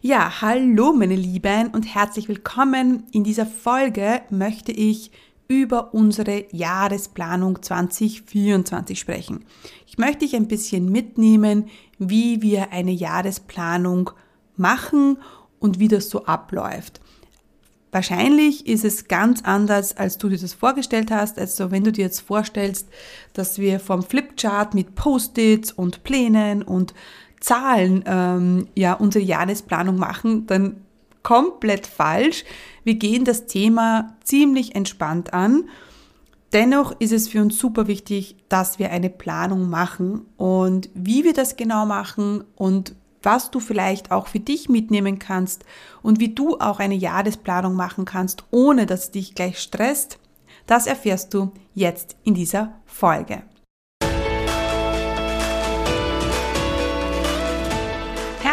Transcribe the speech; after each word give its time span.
Ja, 0.00 0.42
hallo 0.42 0.92
meine 0.92 1.16
Lieben 1.16 1.70
und 1.72 1.92
herzlich 1.92 2.28
willkommen. 2.28 3.02
In 3.10 3.24
dieser 3.24 3.46
Folge 3.46 4.22
möchte 4.30 4.70
ich 4.70 5.10
über 5.48 5.92
unsere 5.92 6.44
Jahresplanung 6.54 7.60
2024 7.60 8.96
sprechen. 8.96 9.44
Ich 9.88 9.98
möchte 9.98 10.20
dich 10.20 10.36
ein 10.36 10.46
bisschen 10.46 10.92
mitnehmen, 10.92 11.68
wie 11.98 12.42
wir 12.42 12.70
eine 12.70 12.92
Jahresplanung 12.92 14.10
machen 14.56 15.18
und 15.58 15.80
wie 15.80 15.88
das 15.88 16.10
so 16.10 16.26
abläuft. 16.26 17.00
Wahrscheinlich 17.90 18.68
ist 18.68 18.84
es 18.84 19.08
ganz 19.08 19.42
anders, 19.42 19.96
als 19.96 20.16
du 20.16 20.28
dir 20.28 20.38
das 20.38 20.54
vorgestellt 20.54 21.10
hast. 21.10 21.40
Also 21.40 21.72
wenn 21.72 21.82
du 21.82 21.90
dir 21.90 22.04
jetzt 22.04 22.20
vorstellst, 22.20 22.88
dass 23.32 23.58
wir 23.58 23.80
vom 23.80 24.04
Flipchart 24.04 24.74
mit 24.74 24.94
Post-its 24.94 25.72
und 25.72 26.04
Plänen 26.04 26.62
und 26.62 26.94
Zahlen 27.40 28.04
ähm, 28.06 28.68
ja 28.74 28.94
unsere 28.94 29.24
Jahresplanung 29.24 29.96
machen, 29.96 30.46
dann 30.46 30.84
komplett 31.22 31.86
falsch. 31.86 32.44
Wir 32.84 32.94
gehen 32.94 33.24
das 33.24 33.46
Thema 33.46 34.16
ziemlich 34.22 34.74
entspannt 34.74 35.34
an. 35.34 35.64
Dennoch 36.52 36.98
ist 36.98 37.12
es 37.12 37.28
für 37.28 37.42
uns 37.42 37.58
super 37.58 37.86
wichtig, 37.86 38.36
dass 38.48 38.78
wir 38.78 38.90
eine 38.90 39.10
Planung 39.10 39.68
machen 39.68 40.22
und 40.38 40.88
wie 40.94 41.24
wir 41.24 41.34
das 41.34 41.56
genau 41.56 41.84
machen 41.84 42.44
und 42.56 42.94
was 43.22 43.50
du 43.50 43.60
vielleicht 43.60 44.10
auch 44.10 44.28
für 44.28 44.40
dich 44.40 44.68
mitnehmen 44.68 45.18
kannst 45.18 45.64
und 46.02 46.20
wie 46.20 46.34
du 46.34 46.58
auch 46.58 46.78
eine 46.78 46.94
Jahresplanung 46.94 47.74
machen 47.74 48.04
kannst, 48.04 48.44
ohne 48.50 48.86
dass 48.86 49.04
es 49.04 49.10
dich 49.10 49.34
gleich 49.34 49.58
stresst, 49.58 50.18
das 50.66 50.86
erfährst 50.86 51.34
du 51.34 51.52
jetzt 51.74 52.16
in 52.24 52.34
dieser 52.34 52.72
Folge. 52.86 53.42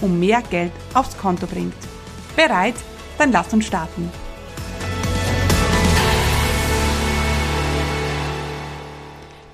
und 0.00 0.18
mehr 0.18 0.42
Geld 0.50 0.72
aufs 0.94 1.16
Konto 1.16 1.46
bringt. 1.46 1.74
Bereit? 2.36 2.74
Dann 3.18 3.32
lass 3.32 3.52
uns 3.52 3.66
starten. 3.66 4.10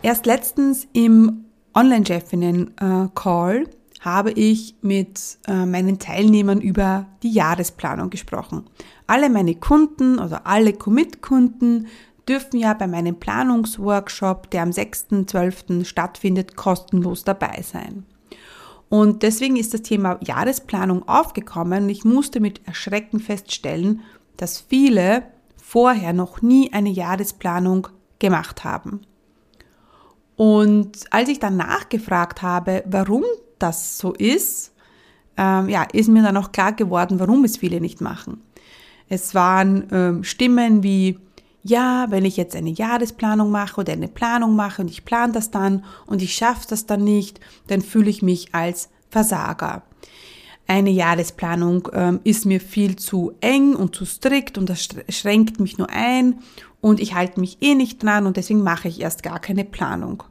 Erst 0.03 0.25
letztens 0.25 0.89
im 0.95 1.45
Online-Chefinnen-Call 1.75 3.69
habe 4.01 4.31
ich 4.33 4.75
mit 4.81 5.39
äh, 5.47 5.67
meinen 5.67 5.99
Teilnehmern 5.99 6.61
über 6.61 7.07
die 7.23 7.33
Jahresplanung 7.33 8.09
gesprochen. 8.09 8.65
Alle 9.07 9.29
meine 9.29 9.55
Kunden 9.57 10.19
oder 10.19 10.47
alle 10.47 10.73
Commit-Kunden 10.73 11.87
dürfen 12.27 12.59
ja 12.59 12.73
bei 12.75 12.87
meinem 12.87 13.17
Planungsworkshop, 13.17 14.51
der 14.51 14.63
am 14.63 14.71
6.12. 14.71 15.85
stattfindet, 15.85 16.57
kostenlos 16.57 17.25
dabei 17.25 17.63
sein. 17.63 18.05
Und 18.91 19.23
deswegen 19.23 19.57
ist 19.57 19.73
das 19.73 19.83
Thema 19.83 20.19
Jahresplanung 20.21 21.09
aufgekommen 21.09 21.85
und 21.85 21.89
ich 21.89 22.05
musste 22.05 22.41
mit 22.41 22.67
Erschrecken 22.67 23.21
feststellen, 23.21 24.01
dass 24.37 24.61
viele 24.61 25.23
vorher 25.57 26.13
noch 26.13 26.43
nie 26.43 26.73
eine 26.73 26.91
Jahresplanung 26.91 27.89
gemacht 28.19 28.65
haben. 28.65 29.03
Und 30.37 31.05
als 31.11 31.29
ich 31.29 31.39
dann 31.39 31.57
nachgefragt 31.57 32.43
habe, 32.43 32.83
warum 32.85 33.23
das 33.61 33.97
so 33.97 34.13
ist, 34.13 34.73
ähm, 35.37 35.69
ja, 35.69 35.85
ist 35.93 36.09
mir 36.09 36.25
dann 36.25 36.37
auch 36.37 36.51
klar 36.51 36.73
geworden, 36.73 37.21
warum 37.21 37.45
es 37.45 37.59
viele 37.59 37.81
nicht 37.81 38.01
machen. 38.01 38.43
Es 39.09 39.37
waren 39.37 39.87
ähm, 39.93 40.25
Stimmen 40.25 40.83
wie, 40.83 41.19
ja, 41.63 42.07
wenn 42.11 42.25
ich 42.25 42.37
jetzt 42.37 42.57
eine 42.57 42.71
Jahresplanung 42.71 43.51
mache 43.51 43.81
oder 43.81 43.93
eine 43.93 44.09
Planung 44.09 44.57
mache 44.57 44.83
und 44.83 44.91
ich 44.91 45.05
plane 45.05 45.33
das 45.33 45.51
dann 45.51 45.85
und 46.07 46.23
ich 46.23 46.35
schaffe 46.35 46.67
das 46.69 46.87
dann 46.87 47.05
nicht, 47.05 47.41
dann 47.67 47.83
fühle 47.83 48.11
ich 48.11 48.23
mich 48.23 48.55
als 48.55 48.89
Versager. 49.11 49.83
Eine 50.67 50.91
Jahresplanung 50.91 51.89
ähm, 51.93 52.21
ist 52.25 52.47
mir 52.47 52.61
viel 52.61 52.97
zu 52.97 53.33
eng 53.41 53.75
und 53.75 53.95
zu 53.95 54.05
strikt 54.05 54.57
und 54.57 54.71
das 54.71 54.89
schränkt 55.09 55.61
mich 55.61 55.79
nur 55.79 55.91
ein 55.91 56.39
und 56.81 57.01
ich 57.01 57.15
halte 57.15 57.41
mich 57.41 57.59
eh 57.61 57.75
nicht 57.75 58.03
dran 58.03 58.27
und 58.27 58.37
deswegen 58.37 58.63
mache 58.63 58.89
ich 58.89 59.01
erst 59.01 59.23
gar 59.23 59.41
keine 59.41 59.65
Planung. 59.65 60.23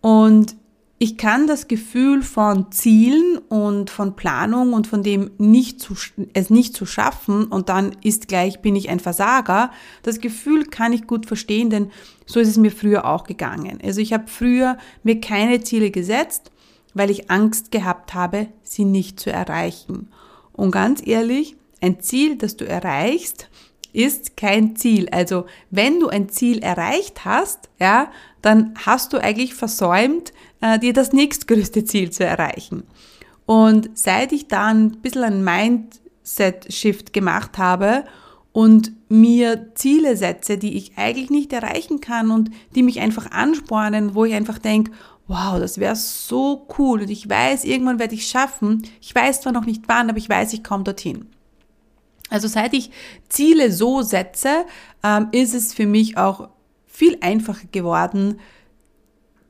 Und 0.00 0.56
ich 1.02 1.16
kann 1.16 1.46
das 1.46 1.66
Gefühl 1.66 2.22
von 2.22 2.70
Zielen 2.72 3.38
und 3.48 3.88
von 3.88 4.16
Planung 4.16 4.74
und 4.74 4.86
von 4.86 5.02
dem 5.02 5.30
nicht 5.38 5.80
zu, 5.80 5.94
es 6.34 6.50
nicht 6.50 6.76
zu 6.76 6.84
schaffen 6.84 7.46
und 7.46 7.70
dann 7.70 7.96
ist 8.02 8.28
gleich 8.28 8.60
bin 8.60 8.76
ich 8.76 8.90
ein 8.90 9.00
Versager. 9.00 9.70
Das 10.02 10.20
Gefühl 10.20 10.66
kann 10.66 10.92
ich 10.92 11.06
gut 11.06 11.24
verstehen, 11.24 11.70
denn 11.70 11.90
so 12.26 12.38
ist 12.38 12.48
es 12.48 12.58
mir 12.58 12.70
früher 12.70 13.06
auch 13.06 13.24
gegangen. 13.24 13.78
Also 13.82 14.02
ich 14.02 14.12
habe 14.12 14.24
früher 14.26 14.76
mir 15.02 15.22
keine 15.22 15.62
Ziele 15.62 15.90
gesetzt, 15.90 16.52
weil 16.92 17.08
ich 17.08 17.30
Angst 17.30 17.70
gehabt 17.70 18.12
habe, 18.12 18.48
sie 18.62 18.84
nicht 18.84 19.18
zu 19.18 19.32
erreichen. 19.32 20.08
Und 20.52 20.70
ganz 20.70 21.00
ehrlich, 21.06 21.56
ein 21.80 22.00
Ziel, 22.00 22.36
das 22.36 22.58
du 22.58 22.66
erreichst, 22.66 23.48
ist 23.94 24.36
kein 24.36 24.76
Ziel. 24.76 25.08
Also 25.10 25.46
wenn 25.70 25.98
du 25.98 26.08
ein 26.08 26.28
Ziel 26.28 26.58
erreicht 26.58 27.24
hast, 27.24 27.70
ja, 27.80 28.10
dann 28.42 28.74
hast 28.84 29.12
du 29.12 29.18
eigentlich 29.18 29.54
versäumt, 29.54 30.32
äh, 30.60 30.78
dir 30.78 30.92
das 30.92 31.12
nächstgrößte 31.12 31.84
Ziel 31.84 32.10
zu 32.10 32.24
erreichen. 32.24 32.84
Und 33.46 33.90
seit 33.94 34.32
ich 34.32 34.48
da 34.48 34.66
ein 34.66 34.92
bisschen 35.02 35.24
ein 35.24 35.44
Mindset-Shift 35.44 37.12
gemacht 37.12 37.58
habe 37.58 38.04
und 38.52 38.92
mir 39.08 39.74
Ziele 39.74 40.16
setze, 40.16 40.58
die 40.58 40.76
ich 40.76 40.96
eigentlich 40.96 41.30
nicht 41.30 41.52
erreichen 41.52 42.00
kann 42.00 42.30
und 42.30 42.50
die 42.74 42.82
mich 42.82 43.00
einfach 43.00 43.30
anspornen, 43.30 44.14
wo 44.14 44.24
ich 44.24 44.34
einfach 44.34 44.58
denke, 44.58 44.92
wow, 45.26 45.58
das 45.58 45.78
wäre 45.78 45.96
so 45.96 46.66
cool 46.78 47.02
und 47.02 47.10
ich 47.10 47.28
weiß, 47.28 47.64
irgendwann 47.64 48.00
werde 48.00 48.14
ich 48.14 48.22
es 48.22 48.30
schaffen. 48.30 48.82
Ich 49.00 49.14
weiß 49.14 49.42
zwar 49.42 49.52
noch 49.52 49.66
nicht 49.66 49.84
wann, 49.86 50.10
aber 50.10 50.18
ich 50.18 50.28
weiß, 50.28 50.52
ich 50.52 50.64
komme 50.64 50.84
dorthin. 50.84 51.26
Also 52.30 52.48
seit 52.48 52.74
ich 52.74 52.90
Ziele 53.28 53.72
so 53.72 54.02
setze, 54.02 54.64
ähm, 55.02 55.28
ist 55.32 55.54
es 55.54 55.74
für 55.74 55.86
mich 55.86 56.16
auch 56.16 56.48
viel 57.00 57.16
einfacher 57.22 57.66
geworden, 57.72 58.40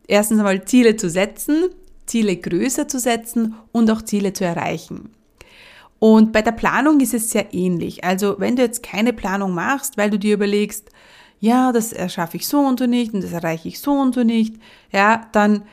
erstens 0.06 0.38
einmal 0.38 0.64
Ziele 0.66 0.94
zu 0.94 1.10
setzen, 1.10 1.64
Ziele 2.06 2.36
größer 2.36 2.86
zu 2.86 3.00
setzen 3.00 3.56
und 3.72 3.90
auch 3.90 4.02
Ziele 4.02 4.32
zu 4.32 4.44
erreichen. 4.44 5.10
Und 5.98 6.30
bei 6.30 6.42
der 6.42 6.52
Planung 6.52 7.00
ist 7.00 7.12
es 7.12 7.30
sehr 7.30 7.52
ähnlich. 7.52 8.04
Also 8.04 8.36
wenn 8.38 8.54
du 8.54 8.62
jetzt 8.62 8.84
keine 8.84 9.12
Planung 9.12 9.52
machst, 9.52 9.96
weil 9.96 10.10
du 10.10 10.18
dir 10.18 10.34
überlegst, 10.34 10.90
ja, 11.40 11.72
das 11.72 11.92
erschaffe 11.92 12.36
ich 12.36 12.46
so 12.46 12.60
und 12.60 12.78
so 12.78 12.86
nicht 12.86 13.14
und 13.14 13.24
das 13.24 13.32
erreiche 13.32 13.66
ich 13.66 13.80
so 13.80 13.94
und 13.94 14.14
so 14.14 14.22
nicht, 14.22 14.54
ja, 14.92 15.26
dann, 15.32 15.64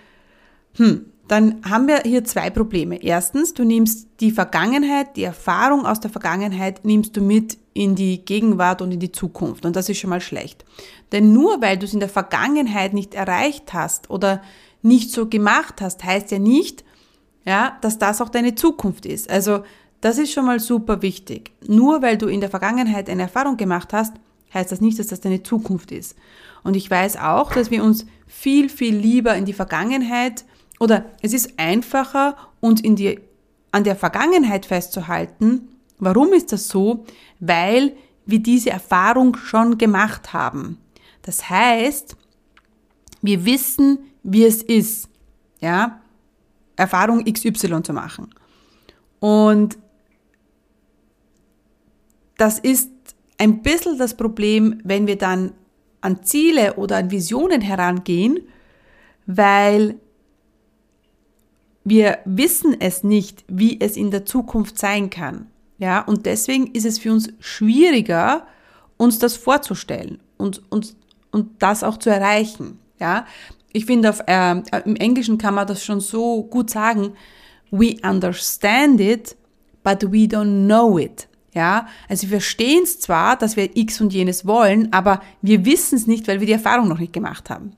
hm, 0.77 1.05
dann 1.27 1.61
haben 1.69 1.87
wir 1.87 1.99
hier 1.99 2.23
zwei 2.23 2.49
Probleme. 2.49 3.03
Erstens, 3.03 3.53
du 3.53 3.63
nimmst 3.63 4.07
die 4.19 4.31
Vergangenheit, 4.31 5.15
die 5.15 5.25
Erfahrung 5.25 5.85
aus 5.85 5.99
der 5.99 6.09
Vergangenheit, 6.09 6.85
nimmst 6.85 7.15
du 7.15 7.21
mit 7.21 7.59
in 7.77 7.93
die 7.93 8.25
Gegenwart 8.25 8.81
und 8.81 8.91
in 8.91 8.99
die 8.99 9.11
Zukunft. 9.11 9.63
Und 9.65 9.75
das 9.75 9.87
ist 9.87 9.99
schon 9.99 10.09
mal 10.09 10.21
schlecht. 10.21 10.65
Denn 11.11 11.31
nur 11.31 11.61
weil 11.61 11.77
du 11.77 11.85
es 11.85 11.93
in 11.93 11.99
der 11.99 12.09
Vergangenheit 12.09 12.93
nicht 12.93 13.13
erreicht 13.13 13.73
hast 13.73 14.09
oder 14.09 14.41
nicht 14.81 15.11
so 15.11 15.27
gemacht 15.27 15.79
hast, 15.79 16.03
heißt 16.03 16.31
ja 16.31 16.39
nicht, 16.39 16.83
ja, 17.45 17.77
dass 17.81 17.99
das 17.99 18.19
auch 18.19 18.29
deine 18.29 18.55
Zukunft 18.55 19.05
ist. 19.05 19.29
Also, 19.29 19.63
das 20.01 20.17
ist 20.17 20.33
schon 20.33 20.45
mal 20.45 20.59
super 20.59 21.01
wichtig. 21.01 21.51
Nur 21.67 22.01
weil 22.01 22.17
du 22.17 22.27
in 22.27 22.41
der 22.41 22.49
Vergangenheit 22.49 23.09
eine 23.09 23.23
Erfahrung 23.23 23.57
gemacht 23.57 23.93
hast, 23.93 24.13
heißt 24.53 24.71
das 24.71 24.81
nicht, 24.81 24.97
dass 24.97 25.07
das 25.07 25.21
deine 25.21 25.43
Zukunft 25.43 25.91
ist. 25.91 26.15
Und 26.63 26.75
ich 26.75 26.89
weiß 26.89 27.17
auch, 27.17 27.53
dass 27.53 27.71
wir 27.71 27.83
uns 27.83 28.05
viel, 28.25 28.69
viel 28.69 28.95
lieber 28.95 29.35
in 29.35 29.45
die 29.45 29.53
Vergangenheit 29.53 30.45
oder 30.79 31.05
es 31.21 31.33
ist 31.33 31.53
einfacher, 31.57 32.35
uns 32.59 32.81
in 32.81 32.95
die, 32.95 33.19
an 33.71 33.83
der 33.83 33.95
Vergangenheit 33.95 34.65
festzuhalten. 34.65 35.76
Warum 35.99 36.33
ist 36.33 36.51
das 36.51 36.67
so? 36.67 37.05
Weil 37.39 37.95
wir 38.25 38.39
diese 38.39 38.69
Erfahrung 38.69 39.35
schon 39.37 39.77
gemacht 39.77 40.33
haben. 40.33 40.77
Das 41.21 41.49
heißt, 41.49 42.15
wir 43.21 43.45
wissen, 43.45 43.99
wie 44.23 44.45
es 44.45 44.61
ist, 44.61 45.09
ja, 45.59 46.01
Erfahrung 46.75 47.23
XY 47.25 47.81
zu 47.81 47.93
machen. 47.93 48.29
Und 49.19 49.77
das 52.37 52.59
ist 52.59 52.91
ein 53.37 53.63
bisschen 53.63 53.97
das 53.97 54.15
Problem, 54.15 54.79
wenn 54.83 55.07
wir 55.07 55.17
dann 55.17 55.53
an 56.01 56.23
Ziele 56.23 56.75
oder 56.75 56.97
an 56.97 57.11
Visionen 57.11 57.61
herangehen, 57.61 58.39
weil 59.25 59.95
wir 61.83 62.19
wissen 62.25 62.75
es 62.79 63.03
nicht, 63.03 63.43
wie 63.47 63.79
es 63.79 63.97
in 63.97 64.11
der 64.11 64.25
Zukunft 64.25 64.77
sein 64.77 65.09
kann. 65.09 65.47
Ja, 65.77 66.01
und 66.01 66.25
deswegen 66.25 66.67
ist 66.73 66.85
es 66.85 66.99
für 66.99 67.11
uns 67.11 67.29
schwieriger, 67.39 68.47
uns 68.97 69.19
das 69.19 69.35
vorzustellen 69.35 70.19
und, 70.37 70.61
und, 70.71 70.95
und 71.31 71.61
das 71.61 71.83
auch 71.83 71.97
zu 71.97 72.09
erreichen. 72.09 72.79
Ja, 72.99 73.25
ich 73.71 73.85
finde, 73.85 74.09
auf, 74.09 74.21
äh, 74.25 74.61
im 74.85 74.95
Englischen 74.95 75.37
kann 75.37 75.53
man 75.53 75.67
das 75.67 75.83
schon 75.83 75.99
so 75.99 76.43
gut 76.43 76.69
sagen. 76.69 77.13
We 77.69 77.97
understand 78.01 78.99
it, 78.99 79.35
but 79.83 80.01
we 80.11 80.25
don't 80.25 80.65
know 80.65 80.97
it. 80.97 81.27
Ja, 81.53 81.87
also 82.07 82.23
wir 82.23 82.39
verstehen 82.39 82.83
es 82.83 82.99
zwar, 82.99 83.35
dass 83.35 83.55
wir 83.55 83.75
X 83.75 83.99
und 84.01 84.13
jenes 84.13 84.45
wollen, 84.45 84.93
aber 84.93 85.21
wir 85.41 85.65
wissen 85.65 85.95
es 85.95 86.07
nicht, 86.07 86.27
weil 86.27 86.39
wir 86.39 86.47
die 86.47 86.53
Erfahrung 86.53 86.87
noch 86.87 86.99
nicht 86.99 87.13
gemacht 87.13 87.49
haben. 87.49 87.73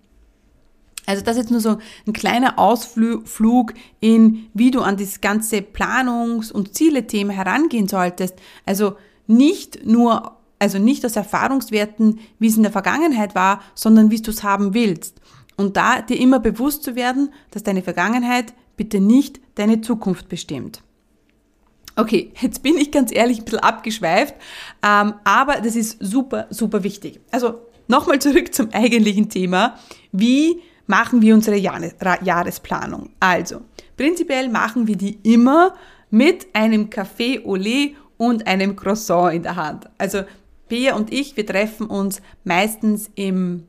Also 1.09 1.23
das 1.23 1.37
ist 1.37 1.43
jetzt 1.45 1.51
nur 1.51 1.59
so 1.59 1.79
ein 2.05 2.13
kleiner 2.13 2.59
Ausflug 2.59 3.73
in, 3.99 4.47
wie 4.53 4.69
du 4.69 4.81
an 4.81 4.95
das 4.95 5.21
ganze 5.21 5.63
Planungs- 5.63 6.51
und 6.51 6.75
Ziele-Thema 6.75 7.33
herangehen 7.33 7.87
solltest. 7.87 8.35
Also 8.63 8.95
nicht 9.25 9.87
nur, 9.87 10.37
also 10.59 10.77
nicht 10.77 11.03
aus 11.03 11.15
Erfahrungswerten, 11.15 12.19
wie 12.37 12.45
es 12.45 12.57
in 12.57 12.61
der 12.61 12.71
Vergangenheit 12.71 13.33
war, 13.33 13.61
sondern 13.73 14.11
wie 14.11 14.21
du 14.21 14.29
es 14.29 14.43
haben 14.43 14.75
willst. 14.75 15.19
Und 15.57 15.77
da 15.77 16.03
dir 16.03 16.19
immer 16.19 16.39
bewusst 16.39 16.83
zu 16.83 16.95
werden, 16.95 17.33
dass 17.49 17.63
deine 17.63 17.81
Vergangenheit 17.81 18.53
bitte 18.77 18.99
nicht 18.99 19.41
deine 19.55 19.81
Zukunft 19.81 20.29
bestimmt. 20.29 20.83
Okay, 21.95 22.33
jetzt 22.39 22.61
bin 22.61 22.77
ich 22.77 22.91
ganz 22.91 23.11
ehrlich 23.11 23.39
ein 23.39 23.45
bisschen 23.45 23.61
abgeschweift, 23.61 24.35
ähm, 24.83 25.15
aber 25.23 25.55
das 25.55 25.75
ist 25.75 25.97
super, 25.99 26.45
super 26.51 26.83
wichtig. 26.83 27.19
Also 27.31 27.55
nochmal 27.87 28.19
zurück 28.19 28.53
zum 28.53 28.71
eigentlichen 28.73 29.27
Thema. 29.29 29.73
Wie 30.11 30.61
machen 30.89 31.21
wir 31.21 31.35
unsere 31.35 31.55
Jahresplanung? 31.55 33.11
Also, 33.19 33.61
prinzipiell 33.95 34.49
machen 34.49 34.87
wir 34.87 34.97
die 34.97 35.19
immer 35.23 35.75
mit 36.09 36.47
einem 36.53 36.89
Café 36.89 37.39
lait 37.57 37.95
und 38.17 38.47
einem 38.47 38.75
Croissant 38.75 39.35
in 39.35 39.43
der 39.43 39.55
Hand. 39.55 39.87
Also, 39.99 40.23
Bea 40.67 40.95
und 40.95 41.13
ich, 41.13 41.37
wir 41.37 41.45
treffen 41.45 41.87
uns 41.87 42.21
meistens 42.43 43.09
im 43.15 43.65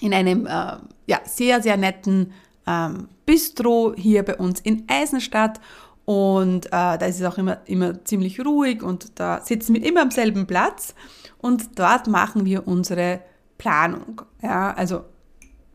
in 0.00 0.12
einem 0.12 0.46
äh, 0.46 0.76
ja, 1.06 1.20
sehr, 1.24 1.62
sehr 1.62 1.76
netten 1.76 2.32
ähm, 2.66 3.08
Bistro 3.24 3.94
hier 3.96 4.24
bei 4.24 4.36
uns 4.36 4.58
in 4.60 4.84
Eisenstadt. 4.88 5.60
Und 6.04 6.66
äh, 6.66 6.70
da 6.70 7.06
ist 7.06 7.20
es 7.20 7.24
auch 7.24 7.38
immer, 7.38 7.58
immer 7.66 8.04
ziemlich 8.04 8.44
ruhig 8.44 8.82
und 8.82 9.20
da 9.20 9.40
sitzen 9.44 9.74
wir 9.74 9.84
immer 9.84 10.02
am 10.02 10.10
selben 10.10 10.48
Platz 10.48 10.96
und 11.38 11.78
dort 11.78 12.08
machen 12.08 12.44
wir 12.44 12.66
unsere 12.66 13.20
Planung. 13.58 14.22
Ja, 14.42 14.72
also 14.74 15.04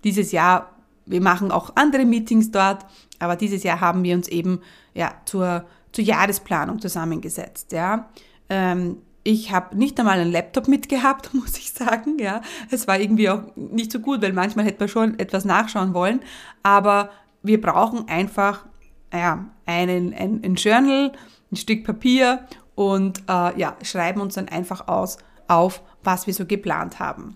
dieses 0.08 0.32
Jahr, 0.32 0.72
wir 1.06 1.22
machen 1.22 1.52
auch 1.52 1.74
andere 1.76 2.06
Meetings 2.06 2.50
dort, 2.52 2.86
aber 3.20 3.36
dieses 3.36 3.64
Jahr 3.64 3.82
haben 3.82 4.04
wir 4.04 4.16
uns 4.16 4.30
eben 4.30 4.62
ja, 4.94 5.14
zur, 5.26 5.66
zur 5.92 6.06
Jahresplanung 6.06 6.80
zusammengesetzt. 6.80 7.74
Ja. 7.74 8.08
Ähm, 8.50 8.98
ich 9.24 9.52
habe 9.52 9.76
nicht 9.76 10.00
einmal 10.00 10.20
einen 10.20 10.32
Laptop 10.32 10.70
mitgehabt, 10.70 11.34
muss 11.34 11.58
ich 11.58 11.72
sagen. 11.72 12.20
Ja, 12.20 12.42
es 12.72 12.88
war 12.88 13.00
irgendwie 13.00 13.30
auch 13.30 13.42
nicht 13.56 13.92
so 13.92 14.00
gut, 14.00 14.22
weil 14.22 14.32
manchmal 14.32 14.66
hätte 14.66 14.80
man 14.80 14.88
schon 14.88 15.20
etwas 15.20 15.44
nachschauen 15.44 15.94
wollen. 15.94 16.22
Aber 16.64 17.10
wir 17.44 17.60
brauchen 17.60 18.08
einfach 18.08 18.66
ja, 19.12 19.46
einen, 19.66 20.14
ein, 20.14 20.42
ein 20.44 20.56
Journal, 20.56 21.12
ein 21.52 21.56
Stück 21.58 21.84
Papier 21.84 22.48
und 22.76 23.20
äh, 23.28 23.60
ja, 23.60 23.76
schreiben 23.84 24.22
uns 24.22 24.36
dann 24.36 24.48
einfach 24.48 24.88
aus 24.88 25.18
auf, 25.50 25.82
was 26.04 26.28
wir 26.28 26.34
so 26.34 26.46
geplant 26.46 27.00
haben. 27.00 27.36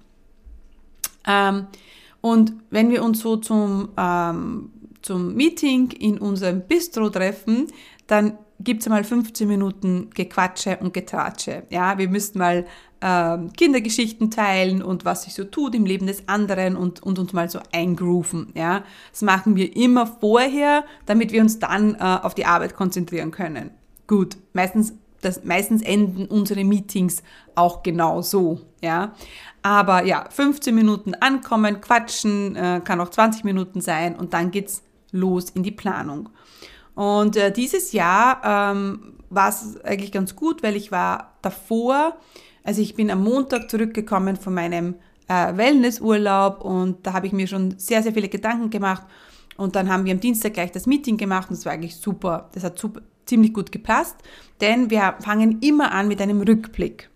Ähm, 1.27 1.67
und 2.21 2.53
wenn 2.69 2.89
wir 2.91 3.03
uns 3.03 3.19
so 3.19 3.37
zum, 3.37 3.89
ähm, 3.97 4.71
zum 5.01 5.35
Meeting 5.35 5.91
in 5.91 6.19
unserem 6.19 6.61
Bistro 6.61 7.09
treffen, 7.09 7.67
dann 8.07 8.37
gibt 8.59 8.81
es 8.81 8.89
mal 8.89 9.03
15 9.03 9.47
Minuten 9.47 10.09
Gequatsche 10.13 10.77
und 10.77 10.93
Getratsche. 10.93 11.63
Ja, 11.69 11.97
wir 11.97 12.07
müssten 12.09 12.37
mal 12.37 12.65
äh, 12.99 13.37
Kindergeschichten 13.57 14.29
teilen 14.29 14.83
und 14.83 15.03
was 15.03 15.23
sich 15.23 15.33
so 15.33 15.43
tut 15.43 15.73
im 15.73 15.85
Leben 15.85 16.05
des 16.05 16.27
anderen 16.27 16.75
und, 16.75 17.01
und 17.01 17.17
uns 17.17 17.33
mal 17.33 17.49
so 17.49 17.59
eingrooven. 17.71 18.51
Ja, 18.55 18.83
das 19.11 19.23
machen 19.23 19.55
wir 19.55 19.75
immer 19.75 20.05
vorher, 20.05 20.85
damit 21.07 21.31
wir 21.31 21.41
uns 21.41 21.59
dann 21.59 21.95
äh, 21.95 21.97
auf 21.99 22.35
die 22.35 22.45
Arbeit 22.45 22.75
konzentrieren 22.75 23.31
können. 23.31 23.71
Gut, 24.07 24.37
meistens 24.53 24.93
das, 25.21 25.43
meistens 25.43 25.81
enden 25.81 26.25
unsere 26.25 26.63
Meetings 26.63 27.23
auch 27.55 27.83
genau 27.83 28.21
so, 28.21 28.61
ja. 28.81 29.13
Aber 29.61 30.05
ja, 30.05 30.25
15 30.29 30.73
Minuten 30.73 31.13
ankommen, 31.15 31.81
quatschen, 31.81 32.55
äh, 32.55 32.81
kann 32.83 32.99
auch 32.99 33.09
20 33.09 33.43
Minuten 33.43 33.81
sein 33.81 34.15
und 34.15 34.33
dann 34.33 34.51
geht's 34.51 34.83
los 35.11 35.51
in 35.51 35.63
die 35.63 35.71
Planung. 35.71 36.29
Und 36.95 37.37
äh, 37.37 37.51
dieses 37.51 37.93
Jahr 37.93 38.41
ähm, 38.43 39.13
war 39.29 39.49
es 39.49 39.79
eigentlich 39.83 40.11
ganz 40.11 40.35
gut, 40.35 40.63
weil 40.63 40.75
ich 40.75 40.91
war 40.91 41.33
davor, 41.41 42.17
also 42.63 42.81
ich 42.81 42.95
bin 42.95 43.09
am 43.09 43.23
Montag 43.23 43.69
zurückgekommen 43.69 44.35
von 44.35 44.53
meinem 44.53 44.95
äh, 45.27 45.55
Wellnessurlaub 45.55 46.61
und 46.61 47.05
da 47.05 47.13
habe 47.13 47.27
ich 47.27 47.33
mir 47.33 47.47
schon 47.47 47.77
sehr, 47.77 48.03
sehr 48.03 48.13
viele 48.13 48.29
Gedanken 48.29 48.69
gemacht. 48.69 49.03
Und 49.57 49.75
dann 49.75 49.89
haben 49.89 50.05
wir 50.05 50.13
am 50.13 50.19
Dienstag 50.19 50.53
gleich 50.53 50.71
das 50.71 50.87
Meeting 50.87 51.17
gemacht 51.17 51.49
und 51.49 51.55
es 51.55 51.65
war 51.65 51.73
eigentlich 51.73 51.95
super. 51.95 52.49
Das 52.53 52.63
hat 52.63 52.79
super, 52.79 53.01
ziemlich 53.25 53.53
gut 53.53 53.71
gepasst, 53.71 54.17
denn 54.59 54.89
wir 54.89 55.15
fangen 55.19 55.59
immer 55.61 55.91
an 55.91 56.07
mit 56.07 56.21
einem 56.21 56.41
Rückblick. 56.41 57.09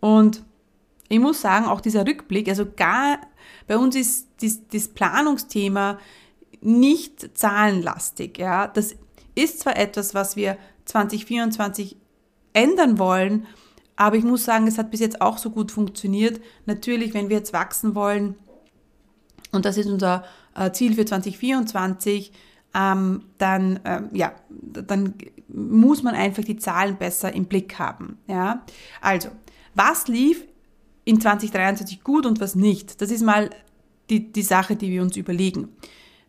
Und 0.00 0.44
ich 1.08 1.18
muss 1.18 1.40
sagen, 1.40 1.66
auch 1.66 1.80
dieser 1.80 2.06
Rückblick, 2.06 2.48
also 2.48 2.66
gar, 2.76 3.18
bei 3.66 3.76
uns 3.76 3.96
ist 3.96 4.28
das, 4.72 4.88
Planungsthema 4.88 5.98
nicht 6.60 7.36
zahlenlastig. 7.38 8.38
Ja, 8.38 8.66
das 8.68 8.96
ist 9.34 9.60
zwar 9.60 9.76
etwas, 9.76 10.14
was 10.14 10.36
wir 10.36 10.56
2024 10.86 11.96
ändern 12.52 12.98
wollen, 12.98 13.46
aber 13.96 14.16
ich 14.16 14.24
muss 14.24 14.44
sagen, 14.44 14.66
es 14.66 14.78
hat 14.78 14.90
bis 14.90 15.00
jetzt 15.00 15.20
auch 15.20 15.38
so 15.38 15.50
gut 15.50 15.70
funktioniert. 15.70 16.40
Natürlich, 16.66 17.14
wenn 17.14 17.28
wir 17.28 17.36
jetzt 17.36 17.52
wachsen 17.52 17.94
wollen, 17.94 18.34
und 19.52 19.64
das 19.64 19.76
ist 19.76 19.86
unser 19.86 20.24
äh, 20.56 20.72
Ziel 20.72 20.94
für 20.94 21.04
2024, 21.04 22.32
ähm, 22.74 23.22
dann, 23.38 23.80
ähm, 23.84 24.10
ja, 24.12 24.32
dann 24.50 25.14
muss 25.48 26.02
man 26.02 26.14
einfach 26.14 26.44
die 26.44 26.56
Zahlen 26.56 26.96
besser 26.96 27.32
im 27.32 27.44
Blick 27.46 27.78
haben. 27.78 28.18
Ja? 28.26 28.64
Also, 29.00 29.28
was 29.74 30.08
lief 30.08 30.44
in 31.04 31.20
2023 31.20 32.02
gut 32.02 32.26
und 32.26 32.40
was 32.40 32.54
nicht? 32.54 33.00
Das 33.00 33.10
ist 33.10 33.22
mal 33.22 33.50
die, 34.10 34.32
die 34.32 34.42
Sache, 34.42 34.76
die 34.76 34.90
wir 34.90 35.02
uns 35.02 35.16
überlegen. 35.16 35.68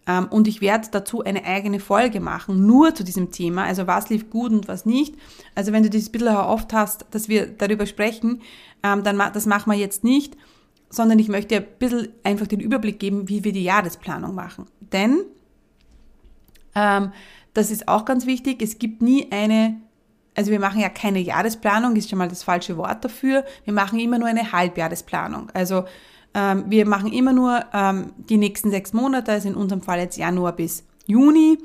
Ähm, 0.07 0.27
und 0.29 0.47
ich 0.47 0.61
werde 0.61 0.87
dazu 0.91 1.23
eine 1.23 1.43
eigene 1.45 1.79
Folge 1.79 2.19
machen, 2.19 2.65
nur 2.65 2.93
zu 2.93 3.03
diesem 3.03 3.31
Thema. 3.31 3.63
Also 3.63 3.87
was 3.87 4.09
lief 4.09 4.29
gut 4.29 4.51
und 4.51 4.67
was 4.67 4.85
nicht. 4.85 5.15
Also 5.55 5.71
wenn 5.71 5.83
du 5.83 5.89
dieses 5.89 6.09
bisschen 6.09 6.35
oft 6.35 6.73
hast, 6.73 7.05
dass 7.11 7.27
wir 7.27 7.47
darüber 7.47 7.85
sprechen, 7.85 8.41
ähm, 8.83 9.03
dann 9.03 9.17
das 9.17 9.45
machen 9.45 9.71
wir 9.71 9.77
jetzt 9.77 10.03
nicht, 10.03 10.37
sondern 10.89 11.17
ich 11.19 11.27
möchte 11.27 11.57
ein 11.57 11.65
bisschen 11.79 12.09
einfach 12.23 12.47
den 12.47 12.59
Überblick 12.59 12.99
geben, 12.99 13.27
wie 13.29 13.43
wir 13.43 13.51
die 13.51 13.63
Jahresplanung 13.63 14.35
machen. 14.35 14.65
Denn 14.79 15.23
ähm, 16.75 17.11
das 17.53 17.71
ist 17.71 17.87
auch 17.87 18.05
ganz 18.05 18.25
wichtig. 18.25 18.61
Es 18.61 18.77
gibt 18.79 19.01
nie 19.01 19.31
eine 19.31 19.77
also 20.35 20.51
wir 20.51 20.59
machen 20.59 20.81
ja 20.81 20.89
keine 20.89 21.19
Jahresplanung, 21.19 21.95
ist 21.95 22.09
schon 22.09 22.19
mal 22.19 22.27
das 22.27 22.43
falsche 22.43 22.77
Wort 22.77 23.03
dafür. 23.03 23.45
Wir 23.63 23.73
machen 23.73 23.99
immer 23.99 24.19
nur 24.19 24.27
eine 24.27 24.51
Halbjahresplanung. 24.51 25.49
Also 25.53 25.85
ähm, 26.33 26.65
wir 26.67 26.85
machen 26.85 27.11
immer 27.11 27.33
nur 27.33 27.63
ähm, 27.73 28.11
die 28.17 28.37
nächsten 28.37 28.69
sechs 28.69 28.91
Monate, 28.93 29.31
also 29.31 29.47
in 29.47 29.55
unserem 29.55 29.81
Fall 29.81 29.99
jetzt 29.99 30.17
Januar 30.17 30.51
bis 30.51 30.83
Juni. 31.07 31.57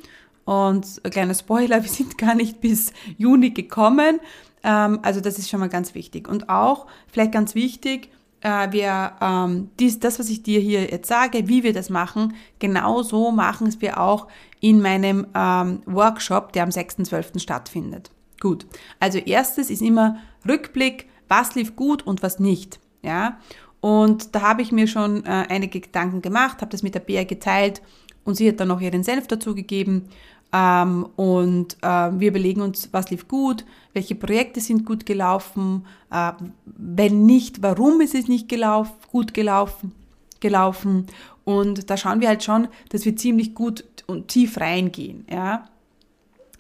Und 0.45 0.87
ein 1.05 1.11
kleiner 1.11 1.35
Spoiler, 1.35 1.83
wir 1.83 1.91
sind 1.91 2.17
gar 2.17 2.35
nicht 2.35 2.61
bis 2.61 2.93
Juni 3.19 3.51
gekommen. 3.51 4.21
Ähm, 4.63 5.01
also 5.03 5.21
das 5.21 5.39
ist 5.39 5.51
schon 5.51 5.61
mal 5.61 5.69
ganz 5.69 5.95
wichtig. 5.95 6.29
Und 6.29 6.49
auch, 6.49 6.87
vielleicht 7.09 7.33
ganz 7.33 7.57
wichtig, 7.57 8.09
äh, 8.43 8.71
wir, 8.71 9.13
ähm, 9.21 9.71
dies, 9.81 9.99
das, 9.99 10.19
was 10.21 10.29
ich 10.31 10.45
dir 10.45 10.61
hier 10.61 10.85
jetzt 10.91 11.09
sage, 11.09 11.49
wie 11.49 11.65
wir 11.65 11.73
das 11.73 11.91
machen, 11.91 12.35
genau 12.61 13.03
so 13.03 13.33
machen 13.33 13.67
es 13.67 13.81
wir 13.81 14.01
auch 14.01 14.29
in 14.61 14.81
meinem 14.81 15.27
ähm, 15.35 15.81
Workshop, 15.87 16.53
der 16.53 16.65
am 16.65 16.71
6.12. 16.71 17.39
stattfindet. 17.41 18.11
Gut. 18.41 18.67
Also 18.99 19.19
erstes 19.19 19.71
ist 19.71 19.83
immer 19.83 20.19
Rückblick, 20.49 21.09
was 21.29 21.55
lief 21.55 21.77
gut 21.77 22.07
und 22.07 22.23
was 22.23 22.39
nicht. 22.39 22.81
Ja. 23.03 23.39
Und 23.81 24.35
da 24.35 24.43
habe 24.43 24.63
ich 24.63 24.73
mir 24.73 24.87
schon 24.87 25.25
äh, 25.25 25.47
einige 25.49 25.81
Gedanken 25.81 26.21
gemacht, 26.21 26.61
habe 26.61 26.71
das 26.71 26.83
mit 26.83 26.95
der 26.95 27.01
Bea 27.01 27.25
geteilt 27.25 27.81
und 28.25 28.35
sie 28.35 28.49
hat 28.49 28.61
dann 28.61 28.69
noch 28.69 28.81
ihren 28.81 29.03
Senf 29.03 29.27
dazugegeben. 29.27 30.09
Ähm, 30.53 31.09
und 31.17 31.77
äh, 31.83 32.11
wir 32.19 32.29
überlegen 32.29 32.61
uns, 32.61 32.89
was 32.93 33.11
lief 33.11 33.29
gut, 33.29 33.65
welche 33.95 34.15
Projekte 34.15 34.61
sind 34.61 34.85
gut 34.85 35.07
gelaufen, 35.07 35.87
äh, 36.11 36.33
wenn 36.65 37.25
nicht, 37.25 37.63
warum 37.63 38.01
ist 38.01 38.15
es 38.15 38.29
nicht 38.29 38.49
gelauf, 38.49 38.89
gut 39.11 39.33
gelaufen, 39.33 39.93
gelaufen. 40.41 41.07
Und 41.45 41.89
da 41.89 41.97
schauen 41.97 42.21
wir 42.21 42.29
halt 42.29 42.43
schon, 42.43 42.69
dass 42.91 43.05
wir 43.05 43.17
ziemlich 43.17 43.55
gut 43.55 43.85
und 44.11 44.29
tief 44.29 44.59
reingehen. 44.59 45.27
Ja. 45.31 45.69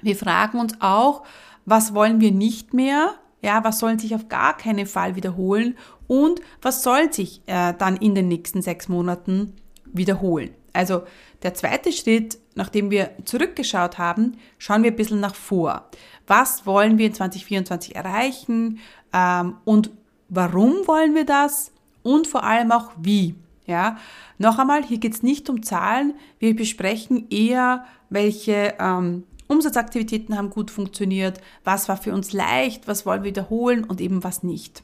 Wir 0.02 0.16
fragen 0.16 0.58
uns 0.58 0.74
auch, 0.80 1.24
was 1.66 1.94
wollen 1.94 2.20
wir 2.20 2.32
nicht 2.32 2.72
mehr, 2.72 3.14
ja, 3.42 3.62
was 3.64 3.78
soll 3.78 3.98
sich 3.98 4.14
auf 4.14 4.28
gar 4.28 4.56
keinen 4.56 4.86
Fall 4.86 5.16
wiederholen 5.16 5.76
und 6.06 6.40
was 6.62 6.82
soll 6.82 7.12
sich 7.12 7.42
äh, 7.46 7.74
dann 7.76 7.96
in 7.96 8.14
den 8.14 8.28
nächsten 8.28 8.62
sechs 8.62 8.88
Monaten 8.88 9.54
wiederholen. 9.84 10.50
Also 10.72 11.02
der 11.42 11.54
zweite 11.54 11.92
Schritt 11.92 12.38
nachdem 12.54 12.90
wir 12.90 13.12
zurückgeschaut 13.24 13.98
haben, 13.98 14.36
schauen 14.58 14.82
wir 14.82 14.90
ein 14.90 14.96
bisschen 14.96 15.20
nach 15.20 15.34
vor. 15.34 15.88
Was 16.26 16.66
wollen 16.66 16.98
wir 16.98 17.06
in 17.06 17.14
2024 17.14 17.96
erreichen 17.96 18.80
ähm, 19.12 19.56
und 19.64 19.90
warum 20.28 20.86
wollen 20.86 21.14
wir 21.14 21.24
das 21.24 21.72
und 22.02 22.26
vor 22.26 22.44
allem 22.44 22.70
auch 22.72 22.90
wie. 23.00 23.34
Ja, 23.70 23.98
noch 24.36 24.58
einmal, 24.58 24.82
hier 24.82 24.98
geht 24.98 25.14
es 25.14 25.22
nicht 25.22 25.48
um 25.48 25.62
Zahlen, 25.62 26.14
wir 26.40 26.56
besprechen 26.56 27.30
eher, 27.30 27.84
welche 28.08 28.74
ähm, 28.80 29.22
Umsatzaktivitäten 29.46 30.36
haben 30.36 30.50
gut 30.50 30.72
funktioniert, 30.72 31.40
was 31.62 31.88
war 31.88 31.96
für 31.96 32.12
uns 32.12 32.32
leicht, 32.32 32.88
was 32.88 33.06
wollen 33.06 33.22
wir 33.22 33.30
wiederholen 33.30 33.84
und 33.84 34.00
eben 34.00 34.24
was 34.24 34.42
nicht. 34.42 34.82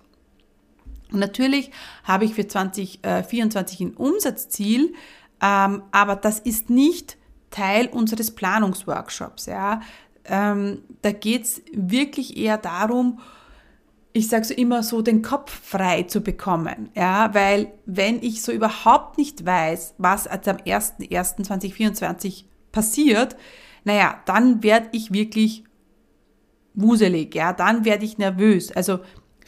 Und 1.11 1.19
natürlich 1.19 1.73
habe 2.05 2.27
ich 2.27 2.35
für 2.35 2.47
2024 2.47 3.81
ein 3.81 3.95
Umsatzziel, 3.95 4.95
ähm, 5.43 5.83
aber 5.91 6.15
das 6.15 6.39
ist 6.39 6.71
nicht 6.71 7.17
Teil 7.51 7.89
unseres 7.89 8.37
Planungsworkshops. 8.37 9.47
Ja. 9.47 9.81
Ähm, 10.27 10.83
da 11.03 11.11
geht 11.11 11.43
es 11.43 11.63
wirklich 11.73 12.37
eher 12.37 12.59
darum, 12.59 13.19
ich 14.17 14.29
sage 14.29 14.47
so 14.47 14.55
immer 14.55 14.83
so, 14.83 15.03
den 15.03 15.21
Kopf 15.21 15.51
frei 15.51 16.05
zu 16.05 16.23
bekommen. 16.23 16.89
Ja, 16.95 17.35
weil 17.35 17.73
wenn 17.85 18.23
ich 18.23 18.41
so 18.43 18.51
überhaupt 18.51 19.19
nicht 19.19 19.45
weiß, 19.45 19.95
was 19.99 20.27
am 20.27 20.39
01.01.2024 20.39 22.45
passiert, 22.73 23.37
naja, 23.85 24.19
dann 24.25 24.63
werde 24.63 24.89
ich 24.93 25.13
wirklich 25.13 25.65
wuselig, 26.75 27.35
ja, 27.35 27.53
dann 27.53 27.85
werde 27.85 28.05
ich 28.05 28.17
nervös. 28.17 28.73
Also 28.73 29.01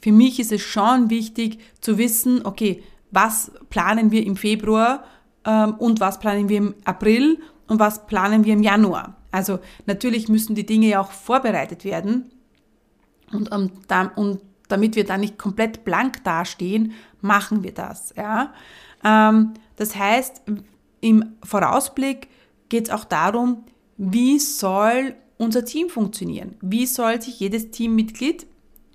für 0.02 0.12
mich 0.12 0.38
ist 0.38 0.52
es 0.52 0.60
schon 0.60 1.08
wichtig 1.10 1.58
zu 1.80 1.98
wissen, 1.98 2.44
okay, 2.44 2.82
was 3.10 3.50
planen 3.70 4.10
wir 4.10 4.24
im 4.24 4.36
Februar 4.36 5.04
ähm, 5.46 5.76
und 5.78 6.00
was 6.00 6.18
planen 6.18 6.50
wir 6.50 6.58
im 6.58 6.74
April 6.84 7.40
und 7.68 7.80
was 7.80 8.06
planen 8.06 8.44
wir 8.44 8.52
im 8.52 8.62
Januar. 8.62 9.16
Also 9.30 9.60
natürlich 9.86 10.28
müssen 10.28 10.54
die 10.54 10.66
Dinge 10.66 10.88
ja 10.88 11.00
auch 11.00 11.10
vorbereitet 11.10 11.84
werden 11.84 12.30
und, 13.32 13.52
um, 13.52 13.70
da, 13.88 14.12
und 14.16 14.40
damit 14.68 14.96
wir 14.96 15.04
da 15.04 15.18
nicht 15.18 15.38
komplett 15.38 15.84
blank 15.84 16.22
dastehen, 16.24 16.92
machen 17.20 17.62
wir 17.62 17.72
das. 17.72 18.14
Ja? 18.16 18.52
Ähm, 19.04 19.54
das 19.76 19.96
heißt, 19.96 20.42
im 21.00 21.36
Vorausblick 21.42 22.28
geht 22.68 22.88
es 22.88 22.94
auch 22.94 23.04
darum, 23.04 23.64
wie 23.96 24.38
soll 24.38 25.14
unser 25.38 25.64
Team 25.64 25.88
funktionieren? 25.88 26.56
Wie 26.60 26.86
soll 26.86 27.20
sich 27.20 27.40
jedes 27.40 27.70
Teammitglied 27.70 28.46